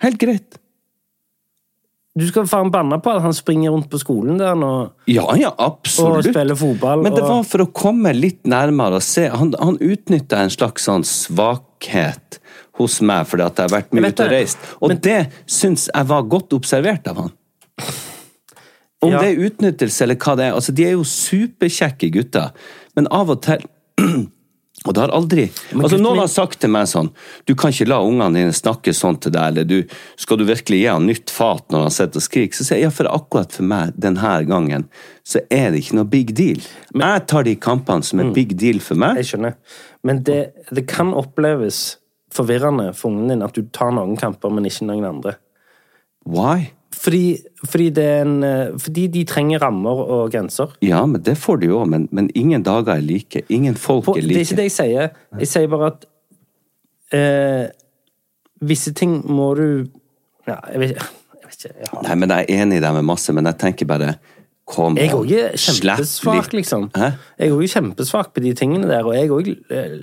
[0.05, 0.61] helt greit.
[2.19, 4.71] Du skal faen banne på at han springer rundt på skolen der nå.
[5.11, 6.27] Ja, ja, absolutt.
[6.27, 9.29] Og spiller fotball, Men det og- var for å komme litt nærmere og se.
[9.31, 11.07] Han, han utnytta en slags sånn
[11.81, 12.41] svakhet
[12.79, 14.59] hos meg fordi at jeg har vært mye ute og reist.
[14.81, 17.31] Og det syns jeg var godt observert av han.
[19.03, 19.21] Om Ja.
[19.23, 20.53] det er utnyttelse eller hva det er.
[20.53, 22.51] Altså, de er jo superkjekke gutter,
[22.97, 23.65] men av og til
[24.89, 25.43] Og det har aldri
[25.77, 27.11] Altså, Noen min- har sagt til meg sånn
[27.45, 29.83] Du kan ikke la ungene dine snakke sånn til deg, eller du,
[30.17, 32.57] skal du virkelig gi han nytt fat når han sitter og skriker?
[32.57, 34.87] Så sier jeg ja, for akkurat for meg denne gangen,
[35.23, 36.63] så er det ikke noe big deal.
[36.97, 39.17] jeg tar de kampene som er big deal for meg.
[39.21, 39.55] Jeg skjønner.
[40.07, 41.99] Men det, det kan oppleves
[42.35, 45.35] forvirrende for ungen din at du tar noen kamper, men ikke noen andre.
[46.29, 46.71] Why?
[47.01, 50.73] Fordi, fordi, det en, eh, fordi de trenger rammer og grenser.
[50.83, 53.45] Ja, men det får de jo, men, men ingen dager er like.
[53.49, 55.15] Ingen folk På, er det er ikke det jeg sier.
[55.39, 56.05] Jeg sier bare at
[57.17, 57.71] eh,
[58.61, 59.69] visse ting må du
[60.49, 61.75] Ja, jeg vet, jeg vet ikke.
[61.79, 64.15] Jeg, har, Nei, men jeg er enig i deg med masse, men jeg tenker bare
[64.71, 66.91] Kom jeg er òg er kjempesvak, liksom.
[66.95, 67.09] Hæ?
[67.41, 69.97] Jeg er òg kjempesvak på de tingene der, og jeg òg eh,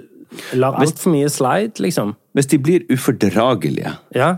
[0.59, 2.15] lar altfor mye slide, liksom.
[2.35, 4.33] Hvis de blir ufordragelige, Ja.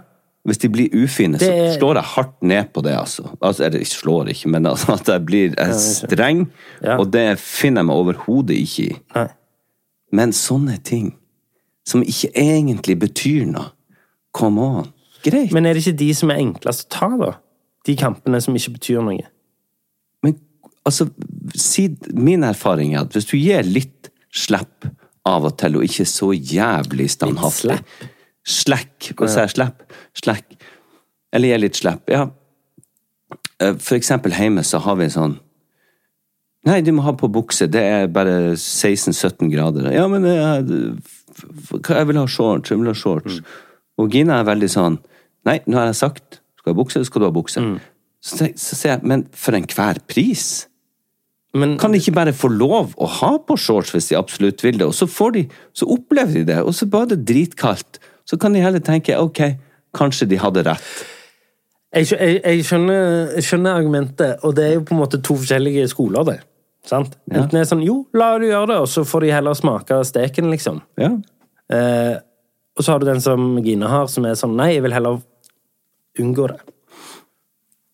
[0.46, 3.24] hvis de blir ufine, Det er- så slår jeg hardt ned på det, altså.
[3.42, 6.48] altså eller jeg slår ikke, men altså, at jeg blir jeg er streng,
[6.84, 6.98] Ja.
[7.00, 8.98] og det finner jeg meg overhodet ikke i.
[9.15, 9.28] Nei.
[10.12, 11.15] Men sånne ting,
[11.86, 13.65] som ikke egentlig betyr noe,
[14.34, 14.88] come on.
[15.24, 15.52] Greit.
[15.52, 17.32] Men er det ikke de som er enklest å ta, da?
[17.86, 19.26] De kampene som ikke betyr noe?
[20.89, 21.10] Altså,
[22.17, 24.88] min erfaring er at hvis du gir litt slipp
[25.30, 27.78] av og til, og ikke så jævlig standhaftig
[28.49, 29.12] Slekk.
[29.19, 29.54] Hva sier jeg?
[29.54, 29.84] Slipp?
[30.17, 30.56] Slekk.
[31.36, 32.08] Eller gi litt slipp.
[32.10, 32.23] Ja.
[33.62, 35.38] Eh, For eksempel hjemme så har vi en sånn
[36.67, 37.69] Nei, du må ha på bukse.
[37.71, 39.86] Det er bare 16-17 grader.
[39.95, 40.65] Ja, men jeg,
[41.71, 42.73] jeg vil ha shorts.
[42.73, 43.38] Jeg vil ha shorts.
[43.99, 44.97] Og Gina er veldig sånn
[45.47, 47.62] Nei, nå har jeg sagt skal du ha bukse, skal du ha bukse.
[48.19, 50.65] Så, så sier jeg, men for enhver pris?
[51.57, 54.77] Men Kan de ikke bare få lov å ha på shorts hvis de absolutt vil
[54.77, 57.97] det, og så, får de, så opplever de det, og så bare det dritkaldt.
[58.29, 59.41] Så kan de heller tenke ok,
[59.97, 60.91] kanskje de hadde rett.
[61.95, 65.39] jeg, jeg, jeg, skjønner, jeg skjønner argumentet, og det er jo på en måte to
[65.41, 66.38] forskjellige skoler, det.
[66.85, 67.17] Sant?
[67.31, 69.97] Enten er det sånn jo, la du gjøre det, og så får de heller smake
[70.05, 70.83] steken, liksom.
[71.01, 71.15] Ja.
[71.73, 72.15] Eh,
[72.77, 75.17] og så har du den som Gina har, som er sånn nei, jeg vil heller
[76.21, 76.62] unngå det.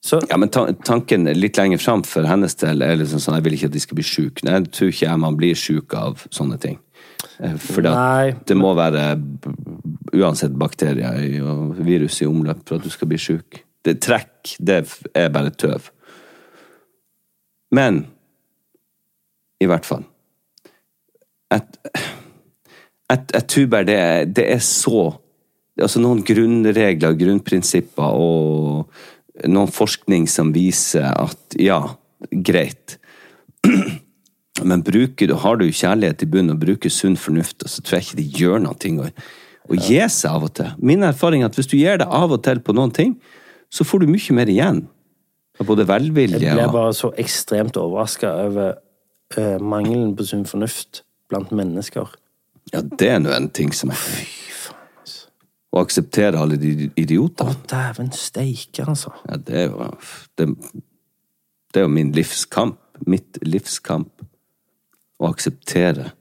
[0.05, 3.45] Så Ja, men ta, tanken litt lenger fram for hennes del er liksom sånn, jeg
[3.47, 4.45] vil ikke at de skal bli syke.
[4.45, 6.77] Jeg tror ikke jeg man blir syk av sånne ting.
[7.39, 9.15] Eh, For det må være
[10.13, 13.63] uansett bakterier og virus i omløp for at du skal bli syk.
[13.85, 14.83] Det trekk, det
[15.17, 15.89] er bare tøv.
[17.73, 18.05] Men
[19.61, 20.05] i hvert fall
[21.49, 21.77] at,
[23.09, 24.01] at, jeg tror bare det,
[24.37, 25.07] det er så
[25.75, 28.93] Altså noen grunnregler, grunnprinsipper og
[29.43, 31.81] noen forskning som viser at ja,
[32.31, 32.97] greit.
[34.63, 38.19] Men bruker, har du kjærlighet i bunnen og bruker sunn fornuft, så tror jeg ikke
[38.21, 39.09] det gjør noe å,
[39.67, 40.69] å gi seg av og til.
[40.79, 43.17] Min erfaring er at hvis du gir deg av og til på noen ting,
[43.67, 44.85] så får du mye mer igjen.
[45.59, 48.77] Av både velvilje og jeg ble bare så ekstremt overraska over
[49.35, 52.15] uh, mangelen på sunn fornuft blant mennesker.
[52.73, 54.01] Ja, det er nå en ting som er
[55.75, 57.51] Å akseptere alle de idiotene.
[57.51, 59.11] Å, dæven steike, altså.
[59.27, 59.89] Ja, det er jo
[60.39, 60.45] det,
[61.73, 62.79] det er jo min livskamp.
[63.11, 64.23] Mitt livskamp.
[65.19, 66.13] Å akseptere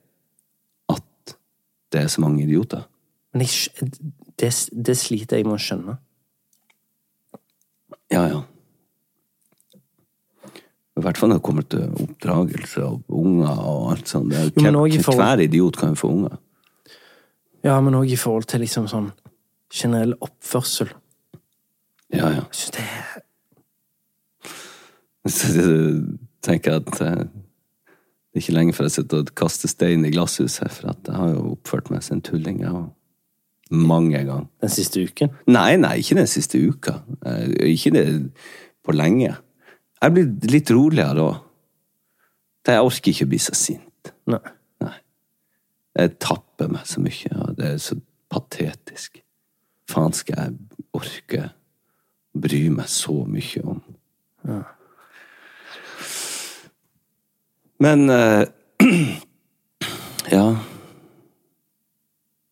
[0.91, 1.37] at
[1.95, 2.83] det er så mange idioter.
[3.35, 3.89] Men jeg,
[4.43, 5.97] det, det sliter jeg med å skjønne.
[8.15, 8.43] Ja, ja.
[10.95, 14.35] I hvert fall når det kommer til oppdragelse og unger og alt sånt.
[14.35, 16.37] Er, forhold- Hver idiot kan jo få unger.
[17.67, 19.09] Ja, men òg i forhold til liksom sånn
[19.75, 20.91] generell oppførsel.
[22.15, 22.45] Ja, ja.
[22.45, 23.23] Jeg syns det er
[25.35, 30.05] Så jeg tenker at eh, det er ikke lenge før jeg sitter og kaster stein
[30.05, 32.59] i glasshuset, for at jeg har jo oppført meg som en tulling.
[32.61, 32.83] jeg.
[33.73, 34.45] Mange ganger.
[34.61, 35.33] den siste uken.
[35.49, 36.99] Nei, nei, ikke den siste uka.
[37.25, 38.05] Eh, Ikke det
[38.85, 39.33] på lenge.
[40.05, 41.41] Jeg blir litt roligere òg.
[42.69, 44.13] Jeg orker ikke å bli så sint.
[44.29, 44.43] Nei.
[44.85, 44.95] Nei.
[45.97, 47.97] Jeg tapper meg så mye, og det er så
[48.33, 49.24] patetisk.
[49.91, 51.43] Faen skal jeg orke
[52.35, 53.83] å bry meg så mye om?
[54.49, 54.63] Ja.
[57.85, 58.47] Men eh,
[60.33, 60.47] Ja.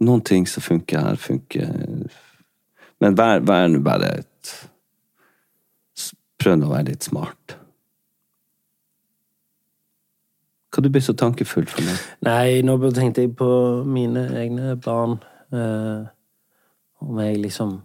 [0.02, 1.70] Noen ting som funker her, funker
[3.00, 4.52] Men vær, vær nå bare et
[6.42, 7.52] Prøv nå å være litt smart.
[10.74, 12.00] Hva du blir så tankefull for meg?
[12.26, 13.46] Nei, nå tenkte jeg på
[13.86, 15.20] mine egne barn.
[15.54, 16.08] Eh,
[17.08, 17.80] om jeg liksom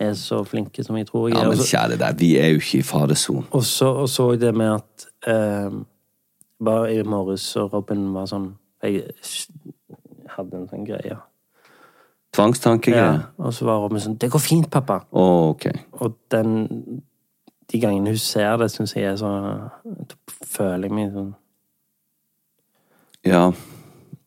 [0.00, 1.48] er så flinke som jeg tror jeg Ja, er.
[1.48, 3.46] men kjære deg, vi er jo ikke i faresonen.
[3.50, 5.70] Og så, og så det med at eh,
[6.64, 8.48] Bare i morges og Robin var sånn
[8.82, 9.10] Jeg
[10.36, 11.16] hadde en sånn greie.
[12.34, 13.20] Tvangstankegreier?
[13.38, 15.04] Og så var Robin sånn 'Det går fint, pappa'.
[15.12, 15.66] Oh, ok.
[15.92, 17.02] Og den
[17.72, 19.70] De gangene hun ser det, syns jeg er så
[20.46, 21.34] føler jeg meg sånn
[23.24, 23.50] Ja.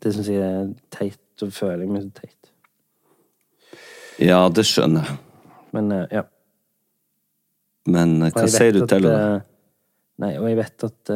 [0.04, 1.18] Det syns jeg er teit.
[1.40, 2.41] Så føler jeg meg så teit.
[4.20, 5.18] Ja, det skjønner jeg.
[5.76, 6.24] Men eh, ja.
[7.92, 9.36] Men eh, hva sier du til henne?
[9.40, 9.48] eh,
[10.22, 11.12] Nei, og jeg vet at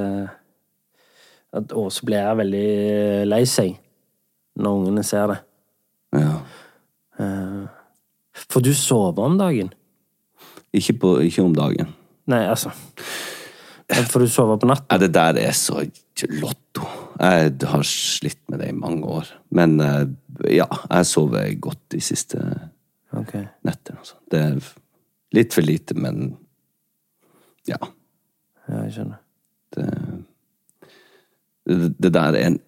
[1.60, 2.70] At Åse blir veldig
[3.30, 3.76] lei seg
[4.56, 5.38] når ungene ser det.
[6.16, 6.32] Ja.
[8.50, 9.70] For du sover om dagen?
[10.76, 11.92] Ikke, på, ikke om dagen.
[12.32, 12.72] Nei, altså
[14.10, 14.88] For du sover på natten?
[14.90, 15.84] Ja, det der er så
[16.40, 16.88] lotto.
[17.20, 19.30] Jeg har slitt med det i mange år.
[19.56, 19.78] Men
[20.50, 22.42] ja, jeg sover godt de siste
[23.22, 23.34] Ok.
[23.66, 23.98] netter.
[24.00, 24.16] Altså.
[24.32, 24.60] Det er
[25.36, 26.38] litt for lite, men
[27.68, 27.78] ja.
[28.68, 29.20] Ja, jeg skjønner.
[29.76, 29.86] Det,
[31.68, 32.60] det, det der er en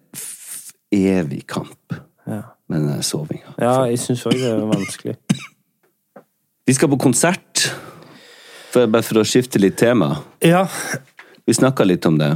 [0.92, 1.94] evig kamp
[2.28, 3.54] Ja, med den sovinga.
[3.60, 5.16] ja jeg syns òg det er vanskelig.
[6.68, 7.62] Vi skal på konsert.
[8.68, 10.10] For, bare for å skifte litt tema.
[10.44, 10.66] Ja,
[11.48, 12.34] Vi snakka litt om det.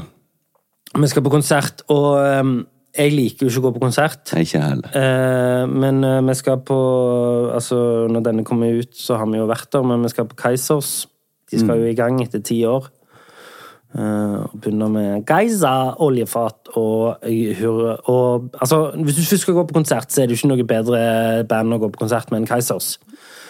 [0.97, 2.55] vi skal på konsert, og ehm,
[2.93, 4.35] jeg liker jo ikke å gå på konsert.
[4.37, 4.97] Ikke heller.
[4.97, 6.81] Eh, men eh, vi skal på
[7.53, 10.37] Altså, når denne kommer ut, så har vi jo vært der, men vi skal på
[10.41, 11.07] Keisers.
[11.53, 12.89] De skal jo i gang etter ti år.
[13.93, 17.25] Eh, og begynner med Geisa, oljefat og
[17.59, 20.53] hurra og Altså, hvis du først skal gå på konsert, så er det jo ikke
[20.55, 21.03] noe bedre
[21.49, 22.95] band å gå på konsert med enn Keisers.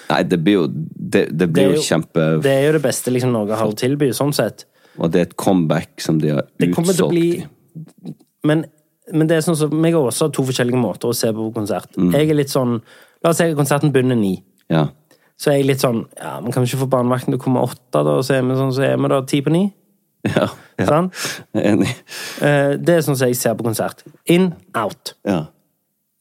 [0.09, 3.15] Nei, det blir jo, det, det blir det jo kjempe Det er jo det beste
[3.15, 4.67] liksom, Norge har å tilby, sånn sett.
[4.99, 7.29] Og det er et comeback som de har Det kommer til å bli.
[8.47, 8.67] Men,
[9.13, 11.91] men det er sånn som meg har også to forskjellige måter å se på konsert.
[11.97, 12.81] Jeg er litt sånn
[13.23, 14.33] La oss si konserten begynner ni.
[14.73, 14.89] Ja.
[15.39, 17.63] Så er jeg litt sånn Ja, men kan vi ikke få barnevakten til å komme
[17.63, 18.19] åtte, da?
[18.19, 19.63] Og så er vi sånn, så er vi da ti på ni?
[20.27, 20.49] Ja.
[20.79, 20.87] ja.
[20.87, 21.09] Sånn?
[21.55, 21.95] Jeg er enig.
[22.47, 24.05] Eh, det er sånn som jeg ser på konsert.
[24.31, 25.17] In, out.
[25.27, 25.41] Ja.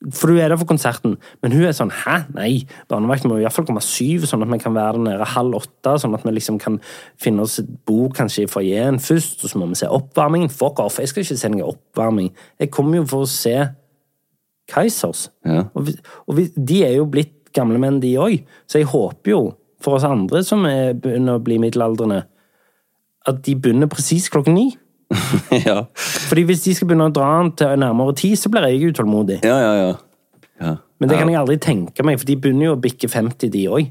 [0.09, 2.15] For du er der for konserten, men hun er sånn Hæ?
[2.33, 5.59] Nei, barnevakten må i hvert fall komme syv, sånn at vi kan være nede halv
[5.59, 5.93] åtte.
[6.01, 6.79] Sånn at vi liksom kan
[7.21, 10.49] finne oss et bord kanskje i foajeen først, og så må vi se oppvarmingen.
[10.49, 12.31] Fuck off, jeg skal ikke se noen oppvarming.
[12.63, 13.53] Jeg kommer jo for å se
[14.71, 15.27] Kaizers.
[15.45, 15.67] Ja.
[15.75, 15.95] Og, vi,
[16.25, 18.41] og vi, de er jo blitt gamle menn, de òg.
[18.65, 19.41] Så jeg håper jo,
[19.81, 22.23] for oss andre som er, begynner å bli middelaldrende,
[23.29, 24.71] at de begynner presis klokken ni.
[25.67, 25.77] ja.
[26.29, 29.39] Fordi hvis de skal begynne å dra den til nærmere ti, så blir jeg utålmodig.
[29.47, 29.93] Ja, ja, ja.
[30.61, 30.75] ja.
[31.01, 31.33] Men det kan ja.
[31.35, 33.89] jeg aldri tenke meg, for de begynner jo å bikke 50, de òg.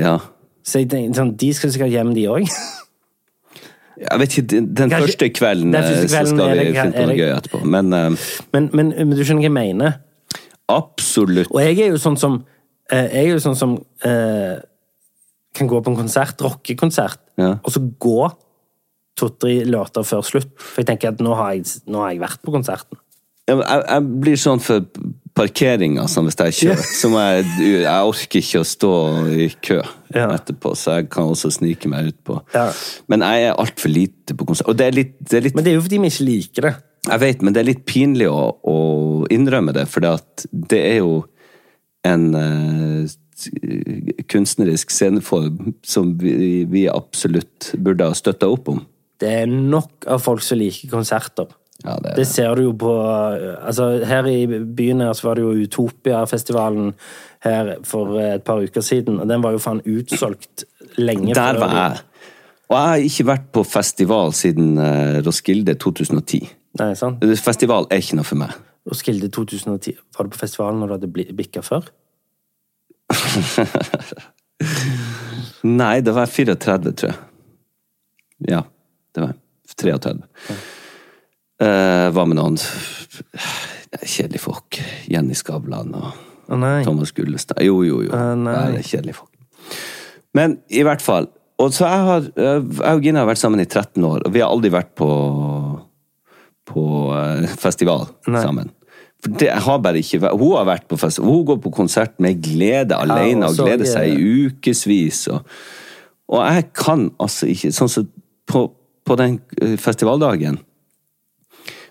[0.00, 0.16] Ja.
[0.64, 2.48] Så jeg tenker, sånn, de skal sikkert hjem, de òg.
[4.04, 6.74] Jeg vet ikke, den, Kanskje- første kvelden, den første eh, så kvelden skal vi det-
[6.74, 7.60] finne på noe gøy etterpå.
[7.76, 8.08] Men eh,
[8.56, 10.00] Men, men, men du skjønner hva jeg mener?
[10.72, 11.50] absolutt.
[11.52, 12.38] Og jeg er jo sånn som
[12.90, 13.74] eh, Jeg er jo sånn som
[14.08, 14.56] eh,
[15.54, 17.58] kan gå på en konsert, rockekonsert, Ja.
[17.62, 18.16] og så gå
[19.18, 20.52] to-tre låter før slutt.
[20.58, 23.00] For jeg tenker at nå har jeg, nå har jeg vært på konserten.
[23.44, 24.86] Jeg, jeg, blir sånn for
[25.36, 26.86] parkeringa, altså hvis jeg kjører.
[26.96, 27.44] Så må jeg,
[27.82, 28.92] jeg orker ikke å stå
[29.34, 29.82] i kø
[30.14, 30.28] Ja.
[30.30, 32.38] etterpå, så jeg kan også snike meg utpå.
[32.54, 32.68] Ja.
[33.10, 34.70] Men jeg er altfor lite på konsert.
[34.70, 36.68] Og det er litt, det er litt Men det er jo fordi vi ikke liker
[36.68, 36.74] det.
[37.04, 38.78] Jeg vet, men det er litt pinlig å, å
[39.34, 41.18] innrømme det, for det er jo
[42.08, 43.04] en uh,
[44.30, 48.80] kunstnerisk sceneform som vi, vi absolutt burde ha støtta opp om.
[49.20, 51.46] Det er nok av folk som liker konserter.
[51.84, 55.42] Ja, det Det ser du jo på altså Her i byen her så var det
[55.42, 56.94] jo Utopia-festivalen
[57.44, 60.64] her for et par uker siden, og den var jo faen utsolgt
[60.96, 61.98] lenge Der var jeg.
[62.70, 66.48] Og jeg har ikke vært på festival siden eh, Roskilde 2010.
[66.80, 67.24] Nei, sant?
[67.44, 68.54] Festival er ikke noe for meg.
[68.88, 69.98] Roskilde 2010.
[70.16, 71.90] Var du på festivalen når du hadde bikka før?
[75.64, 77.20] Nei, det var 34, tror jeg.
[78.48, 78.64] Ja,
[79.14, 79.40] det var jeg.
[79.80, 80.14] 33.
[81.62, 82.58] Uh, var med noen
[84.02, 84.80] kjedelige folk.
[85.10, 86.82] Jenny Skavlan og oh.
[86.84, 87.62] Thomas Gullestad.
[87.64, 88.12] Jo, jo, jo.
[88.12, 88.58] Uh, nei.
[88.76, 89.32] nei kjedelige folk.
[90.34, 91.30] Men i hvert fall.
[91.62, 94.32] Og så jeg har, eh, jeg og Gina har vært sammen i 13 år, og
[94.34, 95.08] vi har aldri vært på,
[96.66, 98.42] på eh, festival Nei.
[98.42, 98.72] sammen.
[99.24, 102.98] Har bare ikke vært, Hun har vært på festival, hun går på konsert med glede
[102.98, 105.28] alene og og gleder seg i ukevis.
[105.32, 105.46] Og,
[106.28, 108.10] og jeg kan altså ikke Sånn som
[108.50, 108.66] på,
[109.04, 110.58] på den eh, festivaldagen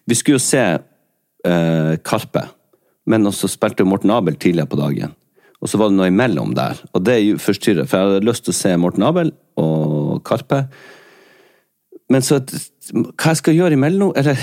[0.05, 2.47] Vi skulle jo se eh, Karpe,
[3.07, 5.13] men også spilte Morten Abel tidligere på dagen.
[5.63, 8.43] Og så var det noe imellom der, og det jo forstyrret, for jeg hadde lyst
[8.43, 10.65] til å se Morten Abel og Karpe.
[12.11, 12.41] Men så
[12.91, 14.11] Hva jeg skal gjøre imellom?
[14.19, 14.39] Eller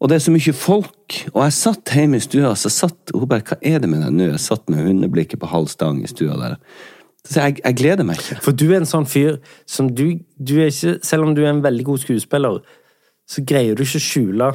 [0.00, 3.28] Og det er så mye folk, og jeg satt hjemme i stua, så satt hun
[3.28, 4.30] bare Hva er det med deg nå?
[4.30, 6.56] Jeg satt med hundeblikket på halv stang i stua der.
[7.28, 8.38] Så jeg, jeg gleder meg ikke.
[8.44, 9.36] For du er en sånn fyr
[9.68, 10.06] som du,
[10.40, 12.60] du er ikke, Selv om du er en veldig god skuespiller,
[13.28, 14.48] så greier du ikke å skjule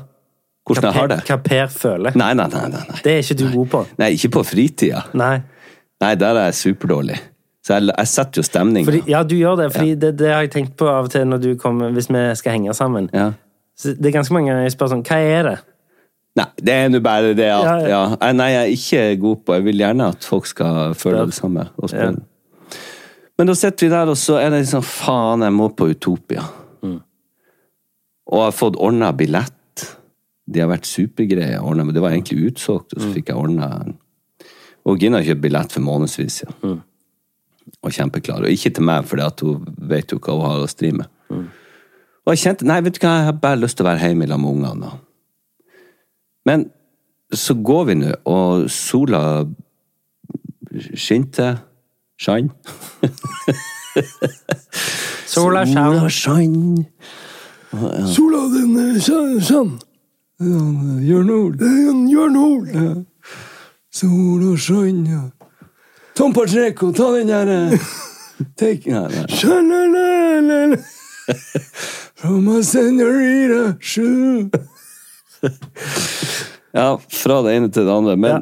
[0.66, 1.20] Hvordan jeg har det?
[1.30, 2.18] hva Per føler.
[2.18, 2.64] Nei, nei, nei.
[2.74, 2.98] nei, nei.
[3.06, 3.84] Det er ikke du god på.
[4.02, 5.04] Nei, ikke på fritida.
[5.14, 5.36] Nei.
[6.02, 7.20] Nei, der er jeg superdårlig.
[7.66, 8.98] Så jeg, jeg setter jo stemninga.
[9.10, 11.42] Ja, du gjør det, fordi det, det har jeg tenkt på av og til når
[11.46, 13.08] du kommer, hvis vi skal henge sammen.
[13.14, 13.32] Ja.
[13.78, 15.56] Så det er ganske mange ganger jeg spør sånn Hva er det?
[16.36, 18.04] Nei, det er nå bare det at Ja, ja, ja.
[18.22, 21.36] Nei, Nei, jeg er ikke god på Jeg vil gjerne at folk skal føle det
[21.38, 21.70] samme.
[21.78, 22.10] Og Ja.
[23.38, 26.46] Men da sitter vi der, og så er det liksom Faen, jeg må på Utopia.
[26.86, 27.00] Mm.
[28.32, 29.52] Og jeg har fått ordna billett.
[30.48, 31.60] De har vært supergreie.
[31.60, 33.14] ordnet, men Det var egentlig utsolgt, og så Mm.
[33.14, 33.94] fikk jeg ordna
[34.88, 36.52] Og Gina kjøpte billett for månedsvis, ja.
[36.62, 36.82] Mm.
[37.84, 38.44] Og kjempeklar.
[38.44, 41.08] Og ikke til meg, for hun vet jo hva hun har å stri med.
[41.32, 41.48] Mm.
[42.28, 44.28] Og jeg kjente Nei, vet du hva, jeg har bare lyst til å være hjemme
[44.28, 45.00] sammen med ungene.
[46.46, 46.72] Men
[47.34, 49.46] så går vi nå, og sola
[50.96, 51.60] skinte.
[52.18, 52.52] Skann.
[55.26, 56.10] Sola skjær.
[56.10, 56.86] skann.
[58.08, 59.02] Sola, den
[59.42, 59.80] sann.
[60.40, 61.56] Jørn Hoel.
[62.12, 63.06] Jørn Hoel.
[63.92, 65.10] Sola shine.
[65.10, 65.22] ja.
[66.16, 67.78] Tom Pacheco, ta den der
[68.58, 69.08] Take Nei,
[70.42, 70.78] nei.
[72.16, 74.50] From a senorita shoe.
[76.74, 78.16] Ja, fra det ene til det andre.
[78.18, 78.42] Men,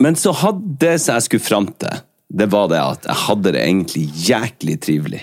[0.00, 3.52] men så hadde det som jeg skulle fram til, det var det at jeg hadde
[3.54, 5.22] det egentlig jæklig trivelig.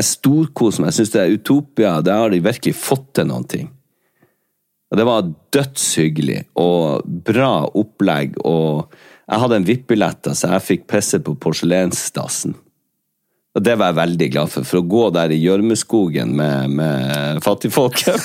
[0.00, 0.90] Jeg storkoser meg.
[0.90, 1.92] Jeg syns det er Utopia.
[2.02, 3.70] Der har de virkelig fått til noen ting.
[4.92, 8.34] Og det var dødshyggelig og bra opplegg.
[8.44, 8.92] Og
[9.28, 12.58] jeg hadde en VIP-billett, så jeg fikk pisse på porselensdassen.
[13.52, 14.68] Og det var jeg veldig glad for.
[14.68, 18.16] For å gå der i gjørmeskogen med, med fattigfolket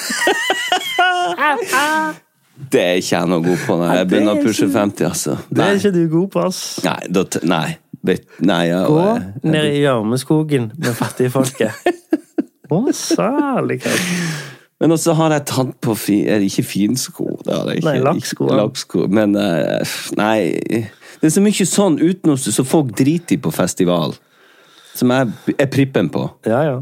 [2.58, 5.36] Det er ikke jeg noe god på når jeg begynner å pushe 50, altså.
[5.54, 6.62] Det er ikke du god på, ass.
[6.86, 7.68] Nei, da, nei.
[8.40, 11.76] Nei ja, Gå jeg- ned i gjørmeskogen med fattige folket.
[12.72, 14.06] Å, særlighet.
[14.80, 17.28] Men også har jeg tatt på fi, er det ikke finsko.
[17.46, 17.88] Det har jeg ikke.
[17.90, 19.06] Nei, lakksko, Laksko.
[19.10, 20.38] Men eh, nei
[21.18, 24.14] Det er så mye sånn utenom som folk driter i på festival.
[24.98, 26.28] Som jeg er prippen på.
[26.46, 26.78] Ja, ja.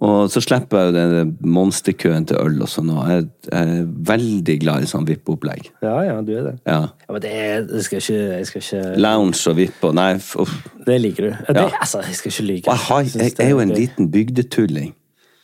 [0.00, 2.88] Og så slipper jeg jo den monsterkøen til øl og sånn.
[2.94, 5.68] Og jeg, jeg er veldig glad i sånn VIP-opplegg.
[5.84, 6.54] Ja, ja, du er det.
[6.64, 6.78] Ja.
[6.88, 7.34] Ja, men det,
[7.68, 10.56] det skal ikke Jeg skal ikke Lounge og VIP og Nei, uff.
[10.86, 11.30] Det liker du.
[11.34, 11.68] Ja, det, Ja.
[11.84, 12.72] Altså, jeg skal ikke like det.
[12.72, 14.94] jeg, har, jeg, jeg er jo en liten bygdetulling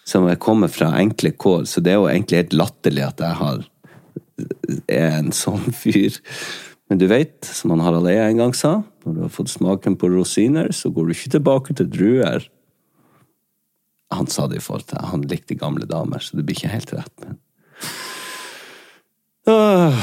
[0.06, 3.38] som er kommet fra enkle kår, så det er jo egentlig helt latterlig at jeg
[3.40, 3.64] har
[4.88, 6.16] er en sånn fyr.
[6.86, 9.96] Men du vet, som han Harald Eia en gang sa, når du har fått smaken
[9.98, 12.46] på rosiner, så går du ikke tilbake til druer.
[14.14, 16.92] Han sa det i forhold til Han likte gamle damer, så det blir ikke helt
[16.94, 17.12] rett.
[17.24, 17.38] Men
[19.48, 19.94] Åh,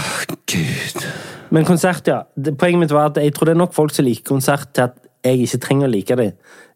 [0.47, 1.05] gud.
[1.51, 2.21] Men konsert, ja.
[2.57, 4.99] Poenget mitt var at jeg tror det er nok folk som liker konsert til at
[5.23, 6.31] jeg ikke trenger å like dem.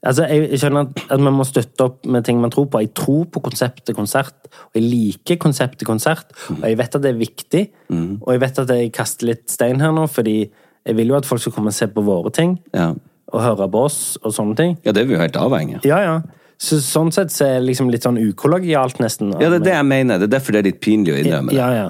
[0.08, 2.80] Altså, jeg, skjønner at, at man må støtte opp med ting man tror på.
[2.84, 6.32] Jeg tror på konseptet konsert, og jeg liker konseptet konsert.
[6.54, 7.64] Og jeg vet at det er viktig,
[7.96, 10.38] og jeg vet at jeg kaster litt stein her nå, fordi
[10.88, 12.94] jeg vil jo at folk skal komme og se på våre ting, Ja.
[13.34, 14.78] og høre på oss og sånne ting.
[14.86, 15.88] ja, det er vi jo helt avhengig av.
[15.88, 16.22] Ja, ja.
[16.58, 19.30] Så, sånn sett så er det liksom litt sånn ukollegialt, nesten.
[19.38, 20.18] Ja, det er det jeg mener.
[20.18, 21.60] Det er derfor det er litt pinlig å innrømme det.
[21.60, 21.90] Ja, ja.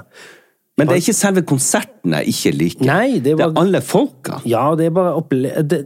[0.78, 2.86] Men det er ikke selve konserten jeg ikke liker.
[2.86, 3.50] Nei, det bare...
[3.50, 4.42] det er alle folka.
[4.46, 5.54] Ja, det er bare opple...
[5.66, 5.80] Det,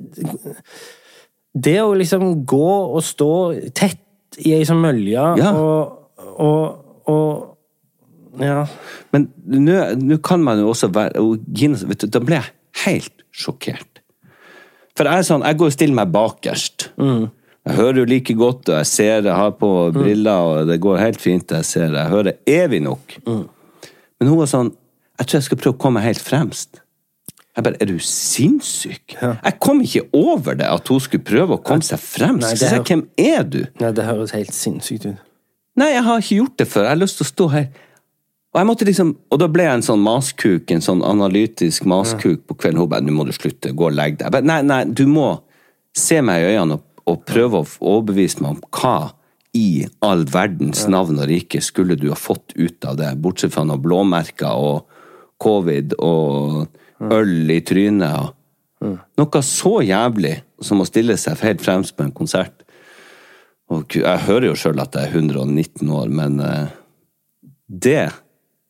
[1.53, 3.29] det å liksom gå og stå
[3.75, 5.51] tett i ei sånn mølje Ja.
[5.55, 8.65] og, og, og Ja.
[9.11, 12.53] Men nå kan man jo også være og Gina, vet du, Da ble jeg
[12.85, 13.99] helt sjokkert.
[14.95, 16.89] For jeg er sånn, jeg går og stiller meg bakerst.
[17.67, 20.97] Jeg hører jo like godt, og jeg ser jeg har på briller, og det går
[20.97, 21.51] helt fint.
[21.51, 23.19] Jeg ser, jeg hører evig nok.
[23.27, 24.71] Men hun var sånn
[25.21, 26.79] Jeg tror jeg skal prøve å komme helt fremst.
[27.53, 29.17] Jeg bare Er du sinnssyk?
[29.21, 32.47] Jeg kom ikke over det at hun skulle prøve å komme seg fremst.
[32.47, 33.59] Nei, det jeg, Hvem er du?
[33.83, 35.21] Nei, det høres helt sinnssykt ut.
[35.77, 36.87] Nei, jeg har ikke gjort det før.
[36.87, 37.67] Jeg har lyst til å stå her.
[38.51, 42.41] Og jeg måtte liksom, og da ble jeg en sånn maskuk, en sånn analytisk maskuk
[42.49, 42.81] på kvelden.
[42.81, 43.71] Hun bare 'Nå må du slutte.
[43.71, 44.25] Gå og legg deg'.
[44.27, 45.41] Jeg bare, nei, nei, du må
[45.95, 49.11] se meg i øynene og, og prøve å overbevise meg om hva
[49.57, 53.65] i all verdens navn og rike skulle du ha fått ut av det, bortsett fra
[53.67, 54.85] noen blåmerker og
[55.41, 58.31] covid og øl i trynet.
[58.81, 62.63] Og, Noe så jævlig som å stille seg helt fremst på en konsert.
[63.71, 66.71] Og jeg hører jo sjøl at jeg er 119 år, men eh,
[67.67, 68.09] det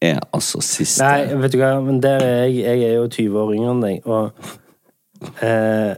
[0.01, 3.39] er altså siste Nei, vet du hva, men der er jeg, jeg er jo 20
[3.41, 5.93] år yngre enn deg, og eh,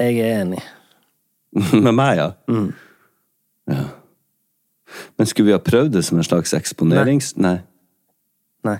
[0.00, 0.60] jeg er enig.
[1.84, 2.28] Med meg, ja.
[3.70, 3.84] ja.
[5.18, 7.34] Men skulle vi ha prøvd det som en slags eksponerings...
[7.36, 7.58] Nei.
[8.66, 8.78] Nei.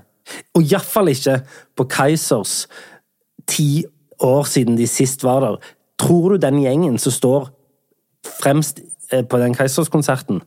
[0.55, 1.41] Og iallfall ikke
[1.79, 2.65] på Kaizers
[3.51, 3.85] ti
[4.23, 5.59] år siden de sist var der.
[6.01, 7.51] Tror du den gjengen som står
[8.43, 8.81] fremst
[9.13, 10.43] eh, på den Kaizers-konserten,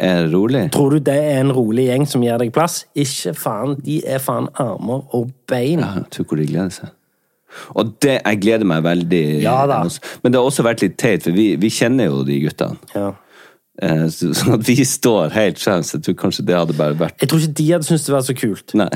[0.00, 0.70] Er rolig?
[0.72, 2.86] tror du det er en rolig gjeng som gir deg plass?
[2.94, 3.74] Ikke faen.
[3.84, 5.82] De er faen armer og bein.
[5.82, 6.94] Ja, jeg tror hvor de gleder seg.
[7.74, 9.22] Og det, jeg gleder meg veldig.
[9.42, 9.56] Ja.
[10.22, 12.78] Men det har også vært litt teit, for vi, vi kjenner jo de guttene.
[12.94, 13.08] Ja.
[13.80, 15.94] Eh, Sånn at vi står helt skjevt.
[15.96, 18.26] Jeg tror kanskje det hadde bare vært Jeg tror ikke de hadde syntes det var
[18.26, 18.74] så kult.
[18.78, 18.90] Nei.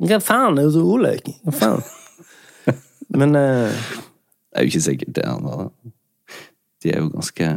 [0.00, 1.16] Hva faen, er så rolig.
[1.46, 1.82] Hva faen?
[3.16, 3.80] Men uh...
[4.50, 5.26] Det er jo ikke sikkert det.
[5.26, 5.66] han var.
[6.82, 7.50] De er jo ganske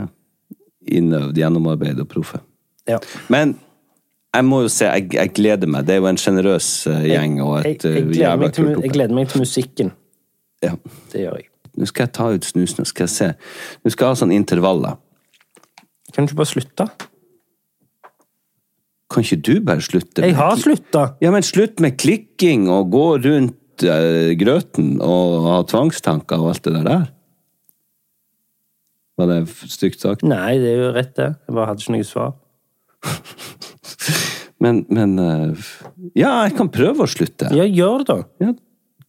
[0.84, 2.41] innøvd, gjennomarbeidet og proffe.
[2.89, 3.00] ja.
[3.32, 3.56] Men
[4.34, 5.86] jeg må jo se, jeg, jeg gleder meg.
[5.88, 8.94] Det er jo en sjenerøs eh, gjeng og et jeg, jeg, gleder jævla kult jeg
[8.96, 9.94] gleder meg til musikken.
[10.64, 10.76] Ja.
[11.12, 11.50] Det gjør jeg.
[11.78, 13.32] Nå skal jeg ta ut snusen og skal jeg se.
[13.82, 15.00] Nå skal jeg ha sånn intervaller.
[16.14, 16.88] Kan du ikke bare slutte?
[19.14, 20.26] Kan ikke du bare slutte?
[20.26, 21.04] Jeg har slutta!
[21.22, 26.70] Ja, men slutt med klikking og gå rundt uh, grøten og ha tvangstanker og alt
[26.70, 27.06] det der.
[29.18, 30.26] Var det stygt sagt?
[30.26, 31.30] Nei, det er jo rett, det.
[31.46, 32.34] Jeg bare hadde ikke noe svar.
[34.64, 35.66] Men, men eh,
[36.16, 37.50] Ja, jeg kan prøve å slutte.
[37.56, 38.20] Ja, gjør det.
[38.44, 38.54] Ja,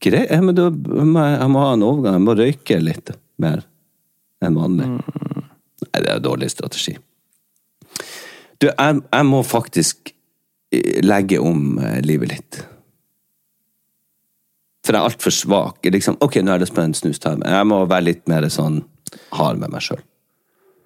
[0.02, 0.32] greit.
[0.56, 2.18] Da må jeg, jeg må ha en overgang.
[2.18, 3.62] Jeg må røyke litt mer
[4.44, 4.88] enn vanlig.
[4.90, 6.96] Nei, det er en dårlig strategi.
[8.58, 10.12] Du, jeg, jeg må faktisk
[10.74, 12.60] eh, legge om eh, livet litt.
[14.84, 15.86] For jeg er altfor svak.
[15.88, 17.46] Liksom, ok, nå er det spennende snustime.
[17.48, 18.82] Jeg må være litt mer sånn
[19.38, 20.02] hard med meg sjøl.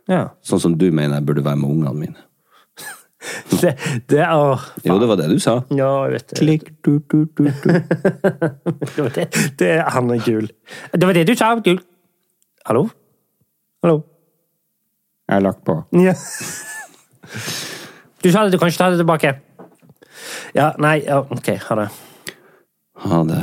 [0.09, 0.29] Ja.
[0.47, 2.25] Sånn som du mener jeg burde være med ungene mine.
[3.63, 3.73] Det,
[4.11, 4.31] det er
[4.85, 5.57] Jo, det var det du sa.
[5.75, 6.39] Ja, jeg vet det.
[6.39, 7.73] Klikk, du, du, du, du.
[8.95, 9.27] Det var det,
[9.59, 10.47] det Han er gul.
[10.95, 11.81] Det var det du sa, gul.
[12.67, 12.89] Hallo?
[13.83, 14.03] Hallo?
[15.29, 15.81] Jeg har lagt på.
[15.99, 16.15] Ja.
[18.23, 19.35] Du sa det, du kan ikke ta det tilbake.
[20.55, 21.89] Ja, nei, ja, ok, ha det.
[23.05, 23.43] Ha det.